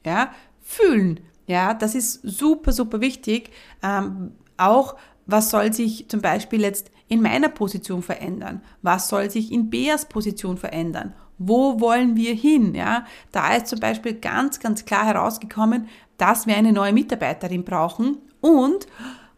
ja, 0.05 0.31
fühlen? 0.61 1.19
Ja, 1.47 1.73
das 1.73 1.95
ist 1.95 2.21
super, 2.23 2.71
super 2.71 3.01
wichtig. 3.01 3.51
Ähm, 3.81 4.31
auch 4.57 4.95
was 5.25 5.49
soll 5.49 5.71
sich 5.73 6.09
zum 6.09 6.21
Beispiel 6.21 6.61
jetzt 6.61 6.91
in 7.07 7.21
meiner 7.21 7.49
Position 7.49 8.01
verändern? 8.01 8.61
Was 8.81 9.07
soll 9.07 9.29
sich 9.29 9.51
in 9.51 9.69
Beas 9.69 10.05
Position 10.05 10.57
verändern? 10.57 11.13
Wo 11.37 11.79
wollen 11.79 12.15
wir 12.15 12.33
hin? 12.33 12.75
Ja, 12.75 13.05
da 13.31 13.55
ist 13.55 13.67
zum 13.67 13.79
Beispiel 13.79 14.13
ganz, 14.13 14.59
ganz 14.59 14.85
klar 14.85 15.05
herausgekommen, 15.05 15.87
dass 16.17 16.47
wir 16.47 16.55
eine 16.55 16.71
neue 16.71 16.93
Mitarbeiterin 16.93 17.63
brauchen 17.63 18.17
und 18.41 18.87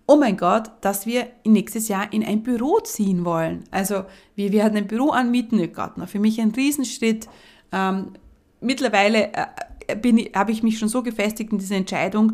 oh 0.08 0.18
mein 0.18 0.38
Gott, 0.38 0.72
dass 0.82 1.06
wir 1.06 1.28
nächstes 1.46 1.88
Jahr 1.88 2.12
in 2.14 2.24
ein 2.24 2.44
Büro 2.44 2.80
ziehen 2.80 3.26
wollen. 3.26 3.64
Also 3.72 4.06
wir 4.36 4.52
werden 4.52 4.78
ein 4.78 4.88
Büro 4.88 5.10
anmieten, 5.10 5.60
oh 5.60 5.68
Gott, 5.68 5.94
für 6.10 6.20
mich 6.20 6.40
ein 6.40 6.52
Riesenschritt. 6.52 7.28
Ähm, 7.72 8.14
mittlerweile 8.62 9.34
äh, 9.34 10.30
habe 10.36 10.52
ich 10.52 10.64
mich 10.64 10.78
schon 10.78 10.90
so 10.90 11.04
gefestigt 11.04 11.52
in 11.52 11.58
dieser 11.58 11.76
Entscheidung, 11.76 12.34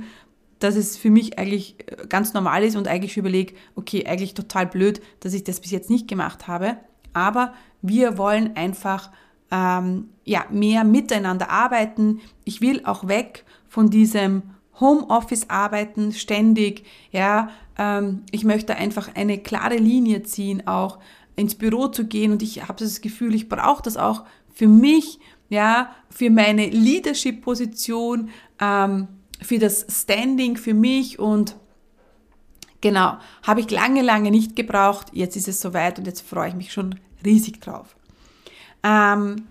dass 0.59 0.75
es 0.75 0.97
für 0.97 1.09
mich 1.09 1.39
eigentlich 1.39 1.75
äh, 1.79 2.07
ganz 2.07 2.33
normal 2.33 2.63
ist 2.63 2.75
und 2.75 2.87
eigentlich 2.87 3.17
überlege, 3.17 3.55
okay, 3.75 4.05
eigentlich 4.05 4.33
total 4.33 4.67
blöd, 4.67 5.01
dass 5.21 5.33
ich 5.33 5.43
das 5.43 5.59
bis 5.59 5.71
jetzt 5.71 5.89
nicht 5.89 6.07
gemacht 6.07 6.47
habe. 6.47 6.77
Aber 7.13 7.53
wir 7.81 8.17
wollen 8.17 8.55
einfach 8.55 9.11
ähm, 9.51 10.09
ja, 10.23 10.45
mehr 10.49 10.83
miteinander 10.83 11.49
arbeiten. 11.49 12.21
Ich 12.45 12.61
will 12.61 12.81
auch 12.85 13.07
weg 13.07 13.45
von 13.67 13.89
diesem 13.89 14.43
Homeoffice 14.79 15.49
arbeiten, 15.49 16.11
ständig, 16.11 16.85
ja, 17.11 17.49
ähm, 17.77 18.23
ich 18.31 18.43
möchte 18.43 18.75
einfach 18.75 19.15
eine 19.15 19.37
klare 19.37 19.77
Linie 19.77 20.23
ziehen, 20.23 20.65
auch 20.67 20.99
ins 21.35 21.55
Büro 21.55 21.87
zu 21.87 22.07
gehen 22.07 22.31
und 22.31 22.41
ich 22.41 22.67
habe 22.67 22.83
das 22.83 23.01
Gefühl, 23.01 23.35
ich 23.35 23.47
brauche 23.47 23.83
das 23.83 23.97
auch 23.97 24.25
für 24.53 24.67
mich, 24.67 25.19
ja, 25.49 25.91
für 26.09 26.29
meine 26.29 26.67
Leadership-Position, 26.67 28.29
ähm, 28.59 29.07
für 29.41 29.59
das 29.59 29.85
Standing 29.89 30.57
für 30.57 30.73
mich 30.73 31.19
und 31.19 31.55
genau, 32.79 33.17
habe 33.43 33.61
ich 33.61 33.71
lange, 33.71 34.01
lange 34.01 34.31
nicht 34.31 34.55
gebraucht. 34.55 35.07
Jetzt 35.13 35.35
ist 35.35 35.47
es 35.47 35.61
soweit 35.61 35.97
und 35.97 36.05
jetzt 36.05 36.21
freue 36.21 36.49
ich 36.49 36.55
mich 36.55 36.71
schon 36.71 36.95
riesig 37.25 37.59
drauf. 37.61 37.95
Ähm, 38.83 39.47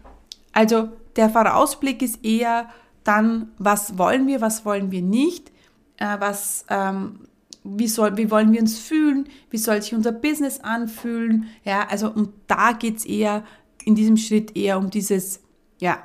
also 0.53 0.91
der 1.17 1.31
Vorausblick 1.31 2.03
ist 2.03 2.25
eher, 2.25 2.69
dann, 3.05 3.51
was 3.59 3.99
wollen 3.99 4.27
wir, 4.27 4.41
was 4.41 4.65
wollen 4.65 4.91
wir 4.91 5.03
nicht, 5.03 5.51
äh, 5.97 6.17
was, 6.19 6.65
ähm, 6.69 7.21
wie, 7.65 7.89
soll, 7.89 8.17
wie 8.17 8.31
wollen 8.31 8.53
wir 8.53 8.61
uns 8.61 8.79
fühlen, 8.79 9.29
wie 9.51 9.59
soll 9.59 9.81
sich 9.83 9.95
unser 9.95 10.13
Business 10.13 10.61
anfühlen, 10.61 11.49
ja, 11.65 11.87
also 11.89 12.11
und 12.11 12.31
da 12.47 12.73
geht 12.73 12.99
es 12.99 13.07
eher 13.07 13.45
in 13.85 13.95
diesem 13.95 14.17
Schritt 14.17 14.57
eher 14.57 14.79
um 14.79 14.91
dieses, 14.91 15.41
ja, 15.79 15.99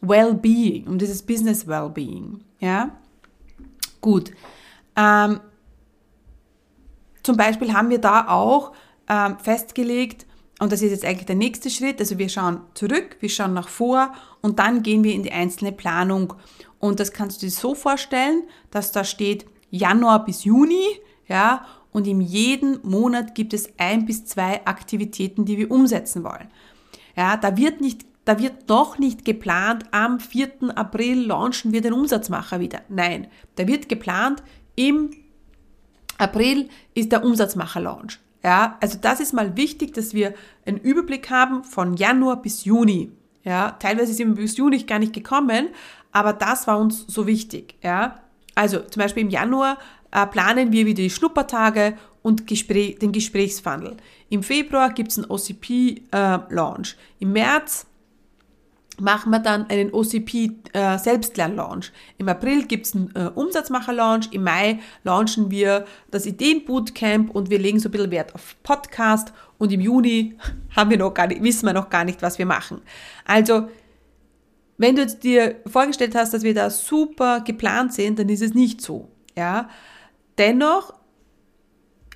Well-Being, 0.00 0.86
um 0.86 0.98
dieses 0.98 1.22
Business 1.22 1.66
Well-Being, 1.66 2.40
ja. 2.58 2.90
Gut. 4.00 4.32
Ähm, 4.96 5.40
zum 7.22 7.36
Beispiel 7.36 7.72
haben 7.74 7.90
wir 7.90 8.00
da 8.00 8.28
auch 8.28 8.72
ähm, 9.08 9.38
festgelegt, 9.38 10.26
und 10.60 10.70
das 10.72 10.82
ist 10.82 10.90
jetzt 10.90 11.04
eigentlich 11.04 11.26
der 11.26 11.36
nächste 11.36 11.70
Schritt. 11.70 12.00
Also 12.00 12.18
wir 12.18 12.28
schauen 12.28 12.60
zurück, 12.74 13.16
wir 13.20 13.30
schauen 13.30 13.54
nach 13.54 13.68
vor 13.68 14.12
und 14.42 14.58
dann 14.58 14.82
gehen 14.82 15.02
wir 15.02 15.14
in 15.14 15.22
die 15.22 15.32
einzelne 15.32 15.72
Planung. 15.72 16.34
Und 16.78 17.00
das 17.00 17.12
kannst 17.12 17.42
du 17.42 17.46
dir 17.46 17.50
so 17.50 17.74
vorstellen, 17.74 18.42
dass 18.70 18.92
da 18.92 19.02
steht 19.02 19.46
Januar 19.70 20.24
bis 20.24 20.44
Juni, 20.44 20.84
ja, 21.26 21.64
und 21.92 22.06
in 22.06 22.20
jedem 22.20 22.78
Monat 22.82 23.34
gibt 23.34 23.52
es 23.52 23.70
ein 23.78 24.04
bis 24.04 24.24
zwei 24.26 24.64
Aktivitäten, 24.66 25.44
die 25.44 25.58
wir 25.58 25.70
umsetzen 25.70 26.22
wollen. 26.22 26.48
Ja, 27.16 27.36
da 27.36 27.56
wird 27.56 27.80
nicht, 27.80 28.04
da 28.24 28.38
wird 28.38 28.68
noch 28.68 28.98
nicht 28.98 29.24
geplant, 29.24 29.84
am 29.90 30.20
4. 30.20 30.76
April 30.76 31.26
launchen 31.26 31.72
wir 31.72 31.80
den 31.80 31.94
Umsatzmacher 31.94 32.60
wieder. 32.60 32.82
Nein, 32.88 33.28
da 33.56 33.66
wird 33.66 33.88
geplant, 33.88 34.42
im 34.76 35.10
April 36.18 36.68
ist 36.94 37.12
der 37.12 37.24
Umsatzmacher-Launch. 37.24 38.18
Ja, 38.42 38.78
also 38.80 38.98
das 39.00 39.20
ist 39.20 39.32
mal 39.32 39.56
wichtig, 39.56 39.92
dass 39.92 40.14
wir 40.14 40.34
einen 40.64 40.78
Überblick 40.78 41.30
haben 41.30 41.62
von 41.64 41.94
Januar 41.94 42.40
bis 42.40 42.64
Juni. 42.64 43.12
Ja, 43.44 43.72
teilweise 43.72 44.12
sind 44.14 44.28
wir 44.36 44.42
bis 44.42 44.56
Juni 44.56 44.78
gar 44.78 44.98
nicht 44.98 45.12
gekommen, 45.12 45.68
aber 46.12 46.32
das 46.32 46.66
war 46.66 46.78
uns 46.78 47.04
so 47.06 47.26
wichtig. 47.26 47.74
Ja, 47.82 48.20
also 48.54 48.80
zum 48.80 49.00
Beispiel 49.00 49.22
im 49.22 49.30
Januar 49.30 49.78
äh, 50.10 50.26
planen 50.26 50.72
wir 50.72 50.86
wieder 50.86 51.02
die 51.02 51.10
Schnuppertage 51.10 51.96
und 52.22 52.46
Gespräch, 52.46 52.98
den 52.98 53.12
Gesprächsfunnel. 53.12 53.96
Im 54.28 54.42
Februar 54.42 54.92
gibt 54.92 55.10
es 55.10 55.18
einen 55.18 55.30
OCP-Launch. 55.30 56.92
Äh, 56.92 57.22
Im 57.24 57.32
März 57.32 57.86
machen 59.00 59.30
wir 59.30 59.38
dann 59.38 59.68
einen 59.68 59.92
OCP 59.92 60.52
äh, 60.72 60.98
Selbstlern-Launch. 60.98 61.92
Im 62.18 62.28
April 62.28 62.64
gibt's 62.66 62.94
einen 62.94 63.10
äh, 63.14 63.30
Umsatzmacher-Launch, 63.34 64.28
im 64.32 64.44
Mai 64.44 64.80
launchen 65.04 65.50
wir 65.50 65.84
das 66.10 66.26
Ideen-Bootcamp 66.26 67.30
und 67.30 67.50
wir 67.50 67.58
legen 67.58 67.80
so 67.80 67.88
ein 67.88 67.92
bisschen 67.92 68.10
Wert 68.10 68.34
auf 68.34 68.56
Podcast 68.62 69.32
und 69.58 69.72
im 69.72 69.80
Juni 69.80 70.36
haben 70.76 70.90
wir 70.90 70.98
noch 70.98 71.14
gar 71.14 71.26
nicht, 71.26 71.42
wissen 71.42 71.66
wir 71.66 71.72
noch 71.72 71.90
gar 71.90 72.04
nicht, 72.04 72.22
was 72.22 72.38
wir 72.38 72.46
machen. 72.46 72.80
Also, 73.24 73.68
wenn 74.78 74.96
du 74.96 75.02
jetzt 75.02 75.24
dir 75.24 75.56
vorgestellt 75.66 76.14
hast, 76.14 76.32
dass 76.32 76.42
wir 76.42 76.54
da 76.54 76.70
super 76.70 77.40
geplant 77.40 77.92
sind, 77.92 78.18
dann 78.18 78.28
ist 78.28 78.42
es 78.42 78.54
nicht 78.54 78.80
so. 78.80 79.10
Ja? 79.36 79.68
Dennoch 80.38 80.94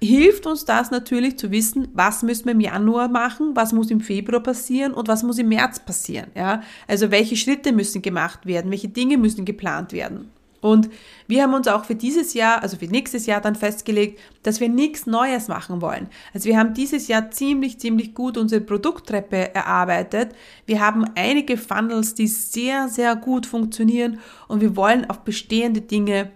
hilft 0.04 0.46
uns 0.46 0.64
das 0.64 0.90
natürlich 0.90 1.38
zu 1.38 1.50
wissen, 1.50 1.88
was 1.92 2.22
müssen 2.22 2.46
wir 2.46 2.52
im 2.52 2.60
Januar 2.60 3.08
machen, 3.08 3.54
was 3.54 3.72
muss 3.72 3.90
im 3.90 4.00
Februar 4.00 4.42
passieren 4.42 4.92
und 4.92 5.08
was 5.08 5.22
muss 5.22 5.38
im 5.38 5.48
März 5.48 5.80
passieren. 5.80 6.30
Ja? 6.34 6.62
Also 6.86 7.10
welche 7.10 7.36
Schritte 7.36 7.72
müssen 7.72 8.02
gemacht 8.02 8.46
werden, 8.46 8.70
welche 8.70 8.88
Dinge 8.88 9.18
müssen 9.18 9.44
geplant 9.44 9.92
werden. 9.92 10.30
Und 10.64 10.88
wir 11.26 11.42
haben 11.42 11.52
uns 11.52 11.68
auch 11.68 11.84
für 11.84 11.94
dieses 11.94 12.32
Jahr, 12.32 12.62
also 12.62 12.78
für 12.78 12.86
nächstes 12.86 13.26
Jahr 13.26 13.42
dann 13.42 13.54
festgelegt, 13.54 14.18
dass 14.42 14.60
wir 14.60 14.70
nichts 14.70 15.04
Neues 15.04 15.48
machen 15.48 15.82
wollen. 15.82 16.08
Also 16.32 16.48
wir 16.48 16.58
haben 16.58 16.72
dieses 16.72 17.06
Jahr 17.06 17.30
ziemlich, 17.30 17.78
ziemlich 17.78 18.14
gut 18.14 18.38
unsere 18.38 18.62
Produkttreppe 18.62 19.54
erarbeitet. 19.54 20.30
Wir 20.64 20.80
haben 20.80 21.04
einige 21.16 21.58
Funnels, 21.58 22.14
die 22.14 22.28
sehr, 22.28 22.88
sehr 22.88 23.14
gut 23.14 23.44
funktionieren 23.44 24.20
und 24.48 24.62
wir 24.62 24.74
wollen 24.74 25.04
auf 25.10 25.20
bestehende 25.20 25.82
Dinge 25.82 26.30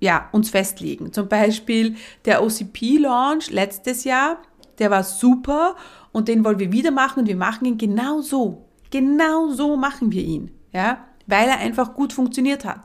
ja, 0.00 0.28
uns 0.32 0.50
festlegen. 0.50 1.12
Zum 1.12 1.28
Beispiel 1.28 1.96
der 2.24 2.42
OCP-Launch 2.42 3.50
letztes 3.50 4.04
Jahr, 4.04 4.38
der 4.78 4.90
war 4.90 5.02
super 5.02 5.76
und 6.12 6.28
den 6.28 6.44
wollen 6.44 6.58
wir 6.58 6.72
wieder 6.72 6.90
machen 6.90 7.20
und 7.20 7.28
wir 7.28 7.36
machen 7.36 7.64
ihn 7.64 7.78
genau 7.78 8.20
so. 8.20 8.64
Genau 8.90 9.50
so 9.50 9.76
machen 9.76 10.12
wir 10.12 10.22
ihn, 10.22 10.50
ja, 10.72 11.04
weil 11.26 11.48
er 11.48 11.58
einfach 11.58 11.94
gut 11.94 12.12
funktioniert 12.12 12.64
hat. 12.64 12.80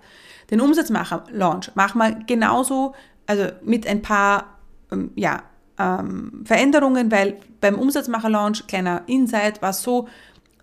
Den 0.52 0.60
Umsatzmacher-Launch 0.60 1.76
machen 1.76 2.00
wir 2.00 2.12
genauso, 2.26 2.94
also 3.26 3.46
mit 3.64 3.88
ein 3.88 4.02
paar, 4.02 4.58
ähm, 4.92 5.12
ja, 5.16 5.44
ähm, 5.80 6.44
Veränderungen, 6.46 7.12
weil 7.12 7.38
beim 7.62 7.80
Umsatzmacher-Launch, 7.80 8.68
kleiner 8.68 9.04
Insight, 9.08 9.62
war 9.62 9.70
es 9.70 9.82
so, 9.82 10.08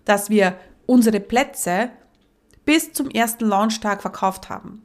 dass 0.05 0.29
wir 0.29 0.55
unsere 0.85 1.19
Plätze 1.19 1.89
bis 2.65 2.93
zum 2.93 3.09
ersten 3.09 3.45
Launchtag 3.45 4.01
verkauft 4.01 4.49
haben. 4.49 4.83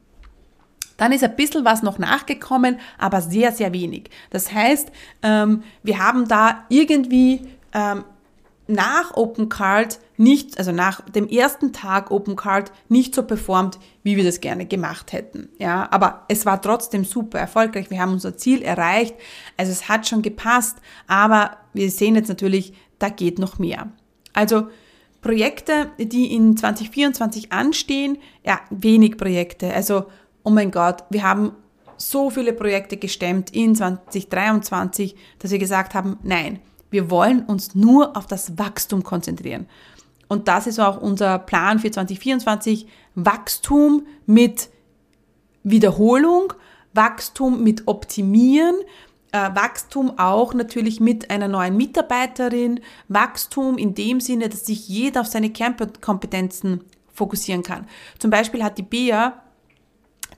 Dann 0.97 1.11
ist 1.11 1.23
ein 1.23 1.35
bisschen 1.35 1.63
was 1.63 1.83
noch 1.83 1.99
nachgekommen, 1.99 2.79
aber 2.97 3.21
sehr, 3.21 3.51
sehr 3.51 3.71
wenig. 3.73 4.09
Das 4.29 4.51
heißt, 4.51 4.91
ähm, 5.23 5.63
wir 5.83 5.99
haben 5.99 6.27
da 6.27 6.65
irgendwie 6.69 7.41
ähm, 7.73 8.03
nach 8.67 9.15
Open 9.15 9.47
Card 9.49 9.99
nicht, 10.17 10.57
also 10.57 10.71
nach 10.71 11.01
dem 11.01 11.29
ersten 11.29 11.71
Tag 11.71 12.11
Open 12.11 12.35
Card 12.35 12.71
nicht 12.89 13.15
so 13.15 13.23
performt, 13.23 13.79
wie 14.03 14.17
wir 14.17 14.23
das 14.23 14.41
gerne 14.41 14.65
gemacht 14.65 15.13
hätten. 15.13 15.49
Ja, 15.59 15.87
aber 15.91 16.25
es 16.27 16.45
war 16.45 16.61
trotzdem 16.61 17.05
super 17.05 17.39
erfolgreich. 17.39 17.89
Wir 17.89 18.01
haben 18.01 18.13
unser 18.13 18.35
Ziel 18.35 18.61
erreicht. 18.61 19.15
Also 19.55 19.71
es 19.71 19.87
hat 19.87 20.07
schon 20.07 20.21
gepasst, 20.21 20.77
aber 21.07 21.57
wir 21.73 21.89
sehen 21.91 22.15
jetzt 22.15 22.29
natürlich, 22.29 22.73
da 22.99 23.09
geht 23.09 23.39
noch 23.39 23.59
mehr. 23.59 23.89
Also 24.33 24.67
Projekte, 25.21 25.91
die 25.97 26.33
in 26.33 26.55
2024 26.55 27.51
anstehen, 27.51 28.17
ja, 28.45 28.59
wenig 28.69 29.17
Projekte. 29.17 29.73
Also, 29.73 30.05
oh 30.47 30.49
mein 30.49 30.71
Gott, 30.71 31.03
wir 31.09 31.23
haben 31.23 31.51
so 31.97 32.29
viele 32.29 32.53
Projekte 32.53 32.95
gestemmt 32.95 33.49
in 33.53 33.75
2023, 33.75 35.13
dass 35.39 35.51
wir 35.51 35.59
gesagt 35.59 35.93
haben, 35.93 36.17
nein, 36.23 36.59
wir 36.89 37.11
wollen 37.11 37.43
uns 37.43 37.75
nur 37.75 38.15
auf 38.15 38.27
das 38.27 38.57
Wachstum 38.57 39.03
konzentrieren. 39.03 39.67
Und 40.29 40.47
das 40.47 40.65
ist 40.65 40.79
auch 40.79 41.01
unser 41.01 41.37
Plan 41.37 41.79
für 41.79 41.91
2024. 41.91 42.87
Wachstum 43.15 44.07
mit 44.25 44.69
Wiederholung, 45.63 46.53
Wachstum 46.93 47.61
mit 47.61 47.85
Optimieren, 47.89 48.75
äh, 49.33 49.49
Wachstum 49.53 50.17
auch 50.17 50.53
natürlich 50.53 51.01
mit 51.01 51.29
einer 51.29 51.49
neuen 51.49 51.75
Mitarbeiterin, 51.75 52.79
Wachstum 53.09 53.77
in 53.77 53.95
dem 53.95 54.21
Sinne, 54.21 54.47
dass 54.47 54.65
sich 54.65 54.87
jeder 54.87 55.19
auf 55.19 55.27
seine 55.27 55.49
Kernkompetenzen 55.49 56.85
fokussieren 57.13 57.63
kann. 57.63 57.85
Zum 58.17 58.31
Beispiel 58.31 58.63
hat 58.63 58.77
die 58.77 58.83
Bea 58.83 59.43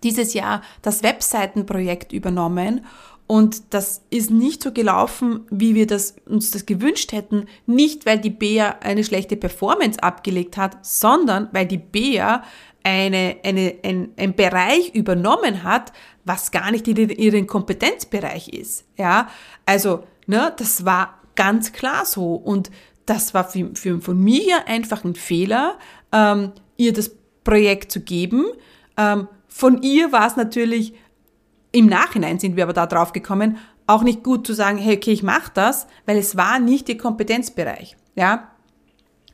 dieses 0.04 0.34
Jahr 0.34 0.62
das 0.82 1.04
Webseitenprojekt 1.04 2.14
übernommen 2.14 2.86
und 3.32 3.76
das 3.76 4.02
ist 4.10 4.32
nicht 4.32 4.64
so 4.64 4.72
gelaufen, 4.72 5.42
wie 5.52 5.76
wir 5.76 5.86
das, 5.86 6.16
uns 6.26 6.50
das 6.50 6.66
gewünscht 6.66 7.12
hätten. 7.12 7.46
Nicht, 7.68 8.08
weil 8.08 8.18
die 8.18 8.32
Bea 8.32 8.78
eine 8.82 9.04
schlechte 9.04 9.38
Performance 9.38 10.02
abgelegt 10.02 10.58
hat, 10.58 10.84
sondern 10.84 11.48
weil 11.52 11.68
die 11.68 11.78
Bea 11.78 12.44
eine, 12.82 13.38
eine, 13.44 13.76
ein, 13.84 14.10
ein 14.18 14.36
Bereich 14.36 14.96
übernommen 14.96 15.62
hat, 15.64 15.94
was 16.26 16.50
gar 16.50 16.72
nicht 16.72 16.88
in 16.88 17.10
ihren 17.10 17.46
Kompetenzbereich 17.46 18.48
ist. 18.48 18.86
Ja, 18.98 19.30
also, 19.64 20.06
ne, 20.26 20.52
das 20.58 20.84
war 20.84 21.20
ganz 21.36 21.72
klar 21.72 22.06
so. 22.06 22.34
Und 22.34 22.72
das 23.06 23.36
war 23.36 23.48
für, 23.48 23.70
für, 23.76 24.02
von 24.02 24.20
mir 24.20 24.68
einfach 24.68 25.04
ein 25.04 25.14
Fehler, 25.14 25.78
ähm, 26.12 26.54
ihr 26.78 26.94
das 26.94 27.12
Projekt 27.44 27.92
zu 27.92 28.00
geben. 28.00 28.46
Ähm, 28.98 29.28
von 29.60 29.82
ihr 29.82 30.14
war 30.14 30.26
es 30.26 30.38
natürlich 30.38 30.94
im 31.74 31.88
Nachhinein 31.88 32.40
sind 32.40 32.56
wir 32.56 32.64
aber 32.64 32.72
da 32.72 32.88
drauf 32.88 33.12
gekommen, 33.12 33.58
auch 33.88 34.04
nicht 34.04 34.24
gut 34.24 34.48
zu 34.48 34.54
sagen, 34.54 34.78
hey, 34.78 34.96
okay, 34.96 35.12
ich 35.12 35.22
mache 35.22 35.52
das, 35.54 35.86
weil 36.06 36.18
es 36.18 36.38
war 36.38 36.60
nicht 36.60 36.88
ihr 36.88 36.98
Kompetenzbereich. 36.98 37.98
Ja? 38.16 38.52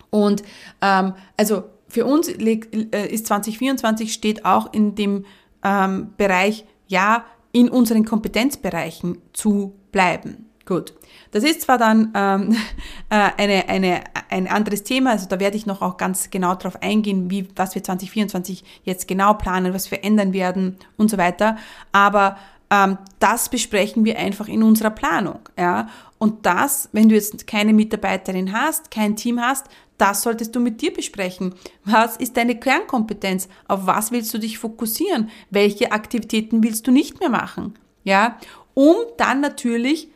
Und 0.09 0.41
ähm, 0.81 1.13
also 1.37 1.65
für 1.87 2.07
uns 2.07 2.27
äh, 2.27 3.07
ist 3.07 3.27
2024 3.27 4.11
steht 4.11 4.45
auch 4.45 4.73
in 4.73 4.95
dem 4.95 5.25
ähm, 5.63 6.13
Bereich, 6.17 6.65
ja, 6.87 7.23
in 7.51 7.69
unseren 7.69 8.03
Kompetenzbereichen 8.03 9.19
zu 9.31 9.75
bleiben. 9.91 10.44
Gut. 10.65 10.93
Das 11.31 11.43
ist 11.43 11.61
zwar 11.61 11.77
dann 11.77 12.11
ähm, 12.15 12.55
äh, 13.09 13.29
eine, 13.37 13.69
eine, 13.69 14.03
ein 14.29 14.47
anderes 14.47 14.83
Thema, 14.83 15.11
also 15.11 15.27
da 15.27 15.39
werde 15.39 15.57
ich 15.57 15.65
noch 15.65 15.81
auch 15.81 15.97
ganz 15.97 16.29
genau 16.29 16.55
drauf 16.55 16.81
eingehen, 16.81 17.29
wie, 17.29 17.47
was 17.55 17.75
wir 17.75 17.83
2024 17.83 18.63
jetzt 18.83 19.07
genau 19.07 19.33
planen, 19.35 19.73
was 19.73 19.91
wir 19.91 20.03
ändern 20.03 20.33
werden 20.33 20.77
und 20.97 21.11
so 21.11 21.17
weiter. 21.17 21.57
Aber 21.91 22.37
ähm, 22.71 22.97
das 23.19 23.49
besprechen 23.49 24.05
wir 24.05 24.17
einfach 24.17 24.47
in 24.47 24.63
unserer 24.63 24.89
Planung. 24.89 25.39
Ja? 25.57 25.87
Und 26.17 26.45
das, 26.45 26.89
wenn 26.91 27.09
du 27.09 27.15
jetzt 27.15 27.45
keine 27.47 27.73
Mitarbeiterin 27.73 28.51
hast, 28.53 28.89
kein 28.89 29.15
Team 29.15 29.39
hast, 29.39 29.67
das 29.97 30.23
solltest 30.23 30.55
du 30.55 30.59
mit 30.59 30.81
dir 30.81 30.91
besprechen. 30.91 31.53
Was 31.85 32.17
ist 32.17 32.35
deine 32.37 32.59
Kernkompetenz? 32.59 33.47
Auf 33.67 33.85
was 33.85 34.11
willst 34.11 34.33
du 34.33 34.39
dich 34.39 34.57
fokussieren? 34.57 35.29
Welche 35.49 35.91
Aktivitäten 35.91 36.63
willst 36.63 36.87
du 36.87 36.91
nicht 36.91 37.19
mehr 37.19 37.29
machen? 37.29 37.75
Ja, 38.03 38.37
um 38.73 38.95
dann 39.17 39.39
natürlich 39.39 40.09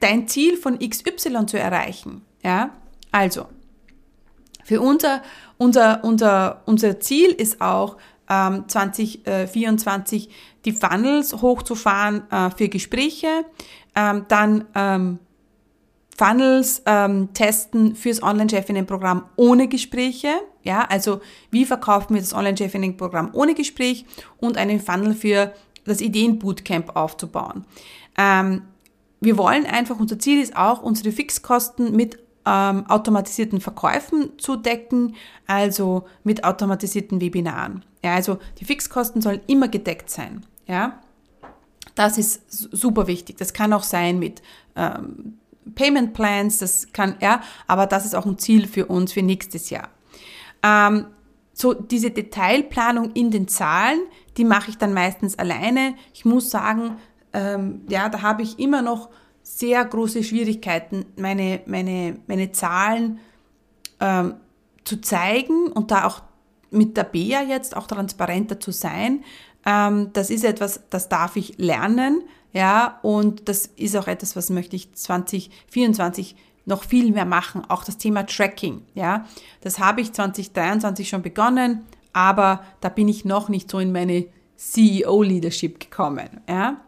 dein 0.00 0.28
Ziel 0.28 0.56
von 0.56 0.78
XY 0.78 1.46
zu 1.46 1.58
erreichen. 1.58 2.22
Ja, 2.42 2.70
also, 3.12 3.46
für 4.64 4.80
unser, 4.80 5.22
unser, 5.58 6.04
unser, 6.04 6.62
unser 6.66 7.00
Ziel 7.00 7.30
ist 7.30 7.60
auch, 7.60 7.96
ähm, 8.28 8.64
2024 8.68 10.30
die 10.64 10.72
Funnels 10.72 11.42
hochzufahren 11.42 12.30
äh, 12.30 12.50
für 12.50 12.68
Gespräche, 12.68 13.44
ähm, 13.96 14.26
dann 14.28 14.64
ähm, 14.74 15.18
Funnels 16.16 16.82
ähm, 16.86 17.32
testen 17.32 17.96
fürs 17.96 18.22
Online-Chefinnen-Programm 18.22 19.24
ohne 19.36 19.68
Gespräche. 19.68 20.28
Ja, 20.62 20.82
also 20.82 21.20
wie 21.50 21.64
verkaufen 21.64 22.14
wir 22.14 22.20
das 22.20 22.34
Online-Chefinnen-Programm 22.34 23.30
ohne 23.32 23.54
Gespräch 23.54 24.04
und 24.38 24.56
einen 24.56 24.80
Funnel 24.80 25.14
für 25.14 25.54
das 25.84 26.00
Ideen-Bootcamp 26.00 26.94
aufzubauen. 26.94 27.64
Wir 29.20 29.36
wollen 29.36 29.66
einfach, 29.66 29.98
unser 29.98 30.18
Ziel 30.18 30.40
ist 30.40 30.56
auch, 30.56 30.82
unsere 30.82 31.12
Fixkosten 31.12 31.94
mit 31.94 32.18
ähm, 32.46 32.86
automatisierten 32.88 33.60
Verkäufen 33.60 34.38
zu 34.38 34.56
decken, 34.56 35.14
also 35.46 36.06
mit 36.24 36.44
automatisierten 36.44 37.20
Webinaren. 37.20 37.84
Ja, 38.02 38.14
also 38.14 38.38
die 38.58 38.64
Fixkosten 38.64 39.20
sollen 39.20 39.40
immer 39.46 39.68
gedeckt 39.68 40.10
sein. 40.10 40.46
Ja, 40.66 41.00
das 41.94 42.16
ist 42.16 42.42
super 42.48 43.06
wichtig. 43.06 43.36
Das 43.36 43.52
kann 43.52 43.72
auch 43.72 43.82
sein 43.82 44.18
mit 44.18 44.40
ähm, 44.74 45.38
Payment 45.74 46.14
Plans, 46.14 46.58
das 46.58 46.92
kann, 46.92 47.16
ja, 47.20 47.42
aber 47.66 47.86
das 47.86 48.06
ist 48.06 48.14
auch 48.14 48.26
ein 48.26 48.38
Ziel 48.38 48.66
für 48.66 48.86
uns 48.86 49.12
für 49.12 49.22
nächstes 49.22 49.70
Jahr. 49.70 49.88
Ähm, 50.62 51.06
so 51.52 51.74
diese 51.74 52.10
Detailplanung 52.10 53.12
in 53.12 53.30
den 53.30 53.46
Zahlen, 53.48 54.00
die 54.38 54.44
mache 54.44 54.70
ich 54.70 54.78
dann 54.78 54.94
meistens 54.94 55.38
alleine. 55.38 55.94
Ich 56.14 56.24
muss 56.24 56.50
sagen, 56.50 56.96
ähm, 57.32 57.82
ja, 57.88 58.08
da 58.08 58.22
habe 58.22 58.42
ich 58.42 58.58
immer 58.58 58.82
noch 58.82 59.08
sehr 59.42 59.84
große 59.84 60.22
Schwierigkeiten, 60.22 61.06
meine, 61.16 61.60
meine, 61.66 62.18
meine 62.26 62.52
Zahlen 62.52 63.18
ähm, 64.00 64.34
zu 64.84 65.00
zeigen 65.00 65.68
und 65.68 65.90
da 65.90 66.06
auch 66.06 66.22
mit 66.70 66.96
der 66.96 67.04
BEA 67.04 67.42
jetzt 67.42 67.76
auch 67.76 67.86
transparenter 67.86 68.60
zu 68.60 68.70
sein. 68.70 69.24
Ähm, 69.66 70.10
das 70.12 70.30
ist 70.30 70.44
etwas, 70.44 70.82
das 70.90 71.08
darf 71.08 71.36
ich 71.36 71.58
lernen, 71.58 72.22
ja, 72.52 72.98
und 73.02 73.48
das 73.48 73.66
ist 73.66 73.96
auch 73.96 74.08
etwas, 74.08 74.34
was 74.34 74.50
möchte 74.50 74.74
ich 74.74 74.92
2024 74.92 76.34
noch 76.66 76.84
viel 76.84 77.12
mehr 77.12 77.24
machen, 77.24 77.62
auch 77.68 77.84
das 77.84 77.98
Thema 77.98 78.24
Tracking, 78.24 78.82
ja. 78.94 79.26
Das 79.60 79.78
habe 79.78 80.00
ich 80.00 80.12
2023 80.12 81.08
schon 81.08 81.22
begonnen, 81.22 81.84
aber 82.12 82.64
da 82.80 82.88
bin 82.88 83.08
ich 83.08 83.24
noch 83.24 83.48
nicht 83.48 83.70
so 83.70 83.78
in 83.78 83.92
meine 83.92 84.26
CEO-Leadership 84.56 85.80
gekommen, 85.80 86.40
ja. 86.48 86.80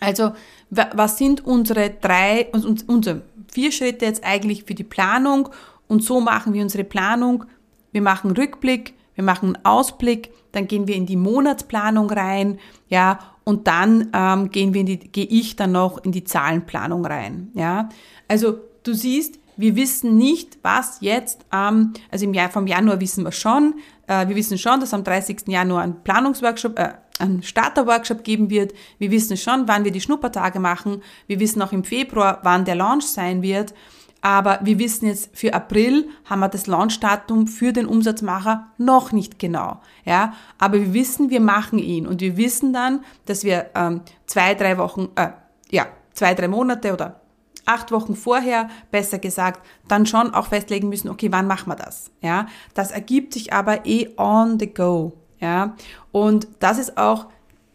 Also, 0.00 0.32
was 0.70 1.18
sind 1.18 1.44
unsere 1.44 1.90
drei, 1.90 2.48
unsere 2.52 3.22
vier 3.50 3.72
Schritte 3.72 4.04
jetzt 4.04 4.24
eigentlich 4.24 4.64
für 4.64 4.74
die 4.74 4.84
Planung? 4.84 5.48
Und 5.88 6.02
so 6.02 6.20
machen 6.20 6.52
wir 6.52 6.62
unsere 6.62 6.84
Planung. 6.84 7.44
Wir 7.92 8.02
machen 8.02 8.32
Rückblick, 8.32 8.94
wir 9.14 9.24
machen 9.24 9.54
einen 9.54 9.64
Ausblick, 9.64 10.30
dann 10.52 10.68
gehen 10.68 10.86
wir 10.86 10.94
in 10.94 11.06
die 11.06 11.16
Monatsplanung 11.16 12.10
rein, 12.10 12.58
ja, 12.88 13.18
und 13.44 13.66
dann 13.66 14.10
ähm, 14.12 14.50
gehen 14.50 14.74
wir 14.74 14.80
in 14.80 14.86
die, 14.86 14.98
gehe 14.98 15.24
ich 15.24 15.56
dann 15.56 15.72
noch 15.72 16.04
in 16.04 16.12
die 16.12 16.24
Zahlenplanung 16.24 17.06
rein, 17.06 17.50
ja. 17.54 17.88
Also, 18.28 18.58
du 18.82 18.92
siehst, 18.92 19.38
wir 19.56 19.76
wissen 19.76 20.16
nicht, 20.18 20.58
was 20.62 20.98
jetzt, 21.00 21.46
ähm, 21.52 21.94
also 22.10 22.26
im 22.26 22.34
Jahr, 22.34 22.50
vom 22.50 22.66
Januar 22.66 23.00
wissen 23.00 23.24
wir 23.24 23.32
schon, 23.32 23.74
äh, 24.06 24.28
wir 24.28 24.36
wissen 24.36 24.58
schon, 24.58 24.80
dass 24.80 24.92
am 24.92 25.04
30. 25.04 25.48
Januar 25.48 25.82
ein 25.82 26.02
Planungsworkshop, 26.02 26.78
äh, 26.78 26.92
einen 27.18 27.42
Starter-Workshop 27.42 28.24
geben 28.24 28.50
wird. 28.50 28.72
Wir 28.98 29.10
wissen 29.10 29.36
schon, 29.36 29.68
wann 29.68 29.84
wir 29.84 29.92
die 29.92 30.00
Schnuppertage 30.00 30.60
machen. 30.60 31.02
Wir 31.26 31.40
wissen 31.40 31.62
auch 31.62 31.72
im 31.72 31.84
Februar, 31.84 32.40
wann 32.42 32.64
der 32.64 32.74
Launch 32.74 33.06
sein 33.06 33.42
wird. 33.42 33.74
Aber 34.22 34.58
wir 34.62 34.78
wissen 34.78 35.06
jetzt, 35.06 35.36
für 35.36 35.54
April 35.54 36.08
haben 36.24 36.40
wir 36.40 36.48
das 36.48 36.66
Launchdatum 36.66 37.46
für 37.46 37.72
den 37.72 37.86
Umsatzmacher 37.86 38.66
noch 38.78 39.12
nicht 39.12 39.38
genau. 39.38 39.80
Ja, 40.04 40.32
aber 40.58 40.80
wir 40.80 40.94
wissen, 40.94 41.30
wir 41.30 41.40
machen 41.40 41.78
ihn 41.78 42.06
und 42.06 42.20
wir 42.20 42.36
wissen 42.36 42.72
dann, 42.72 43.04
dass 43.26 43.44
wir 43.44 43.70
ähm, 43.74 44.00
zwei, 44.26 44.54
drei 44.54 44.78
Wochen, 44.78 45.08
äh, 45.14 45.28
ja, 45.70 45.86
zwei, 46.12 46.34
drei 46.34 46.48
Monate 46.48 46.92
oder 46.92 47.20
acht 47.66 47.92
Wochen 47.92 48.16
vorher, 48.16 48.68
besser 48.90 49.18
gesagt, 49.18 49.64
dann 49.86 50.06
schon 50.06 50.32
auch 50.34 50.46
festlegen 50.46 50.88
müssen, 50.88 51.08
okay, 51.08 51.30
wann 51.30 51.46
machen 51.46 51.68
wir 51.68 51.76
das? 51.76 52.10
Ja, 52.20 52.46
das 52.74 52.90
ergibt 52.90 53.34
sich 53.34 53.52
aber 53.52 53.86
eh 53.86 54.08
on 54.16 54.58
the 54.58 54.72
go. 54.72 55.12
Ja, 55.40 55.76
und 56.12 56.48
das 56.60 56.78
ist 56.78 56.96
auch 56.96 57.26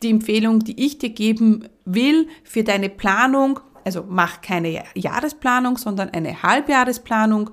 die 0.01 0.09
Empfehlung, 0.09 0.59
die 0.59 0.83
ich 0.83 0.97
dir 0.97 1.09
geben 1.09 1.67
will 1.85 2.27
für 2.43 2.63
deine 2.63 2.89
Planung 2.89 3.59
also 3.85 4.05
mach 4.07 4.41
keine 4.41 4.83
Jahresplanung, 4.95 5.77
sondern 5.77 6.09
eine 6.09 6.43
Halbjahresplanung. 6.43 7.51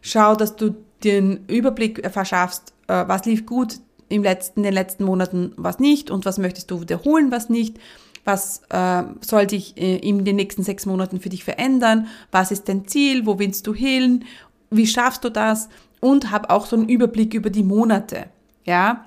Schau, 0.00 0.34
dass 0.34 0.56
du 0.56 0.74
den 1.04 1.44
Überblick 1.48 2.08
verschaffst, 2.10 2.72
äh, 2.88 3.04
was 3.06 3.24
lief 3.24 3.46
gut 3.46 3.80
im 4.08 4.22
letzten, 4.22 4.60
in 4.60 4.64
den 4.64 4.74
letzten 4.74 5.04
Monaten, 5.04 5.52
was 5.56 5.78
nicht 5.78 6.10
und 6.10 6.24
was 6.24 6.38
möchtest 6.38 6.70
du 6.70 6.80
wiederholen, 6.80 7.30
was 7.30 7.48
nicht. 7.48 7.78
Was 8.24 8.62
äh, 8.68 9.02
soll 9.20 9.50
sich 9.50 9.76
äh, 9.76 9.96
in 9.96 10.24
den 10.24 10.36
nächsten 10.36 10.62
sechs 10.62 10.86
Monaten 10.86 11.20
für 11.20 11.28
dich 11.28 11.42
verändern? 11.42 12.06
Was 12.30 12.52
ist 12.52 12.68
dein 12.68 12.86
Ziel? 12.86 13.26
Wo 13.26 13.38
willst 13.40 13.66
du 13.66 13.74
hin? 13.74 14.24
Wie 14.70 14.86
schaffst 14.86 15.24
du 15.24 15.28
das? 15.28 15.68
Und 16.00 16.30
hab 16.30 16.50
auch 16.52 16.66
so 16.66 16.76
einen 16.76 16.88
Überblick 16.88 17.34
über 17.34 17.50
die 17.50 17.64
Monate. 17.64 18.26
Ja, 18.64 19.06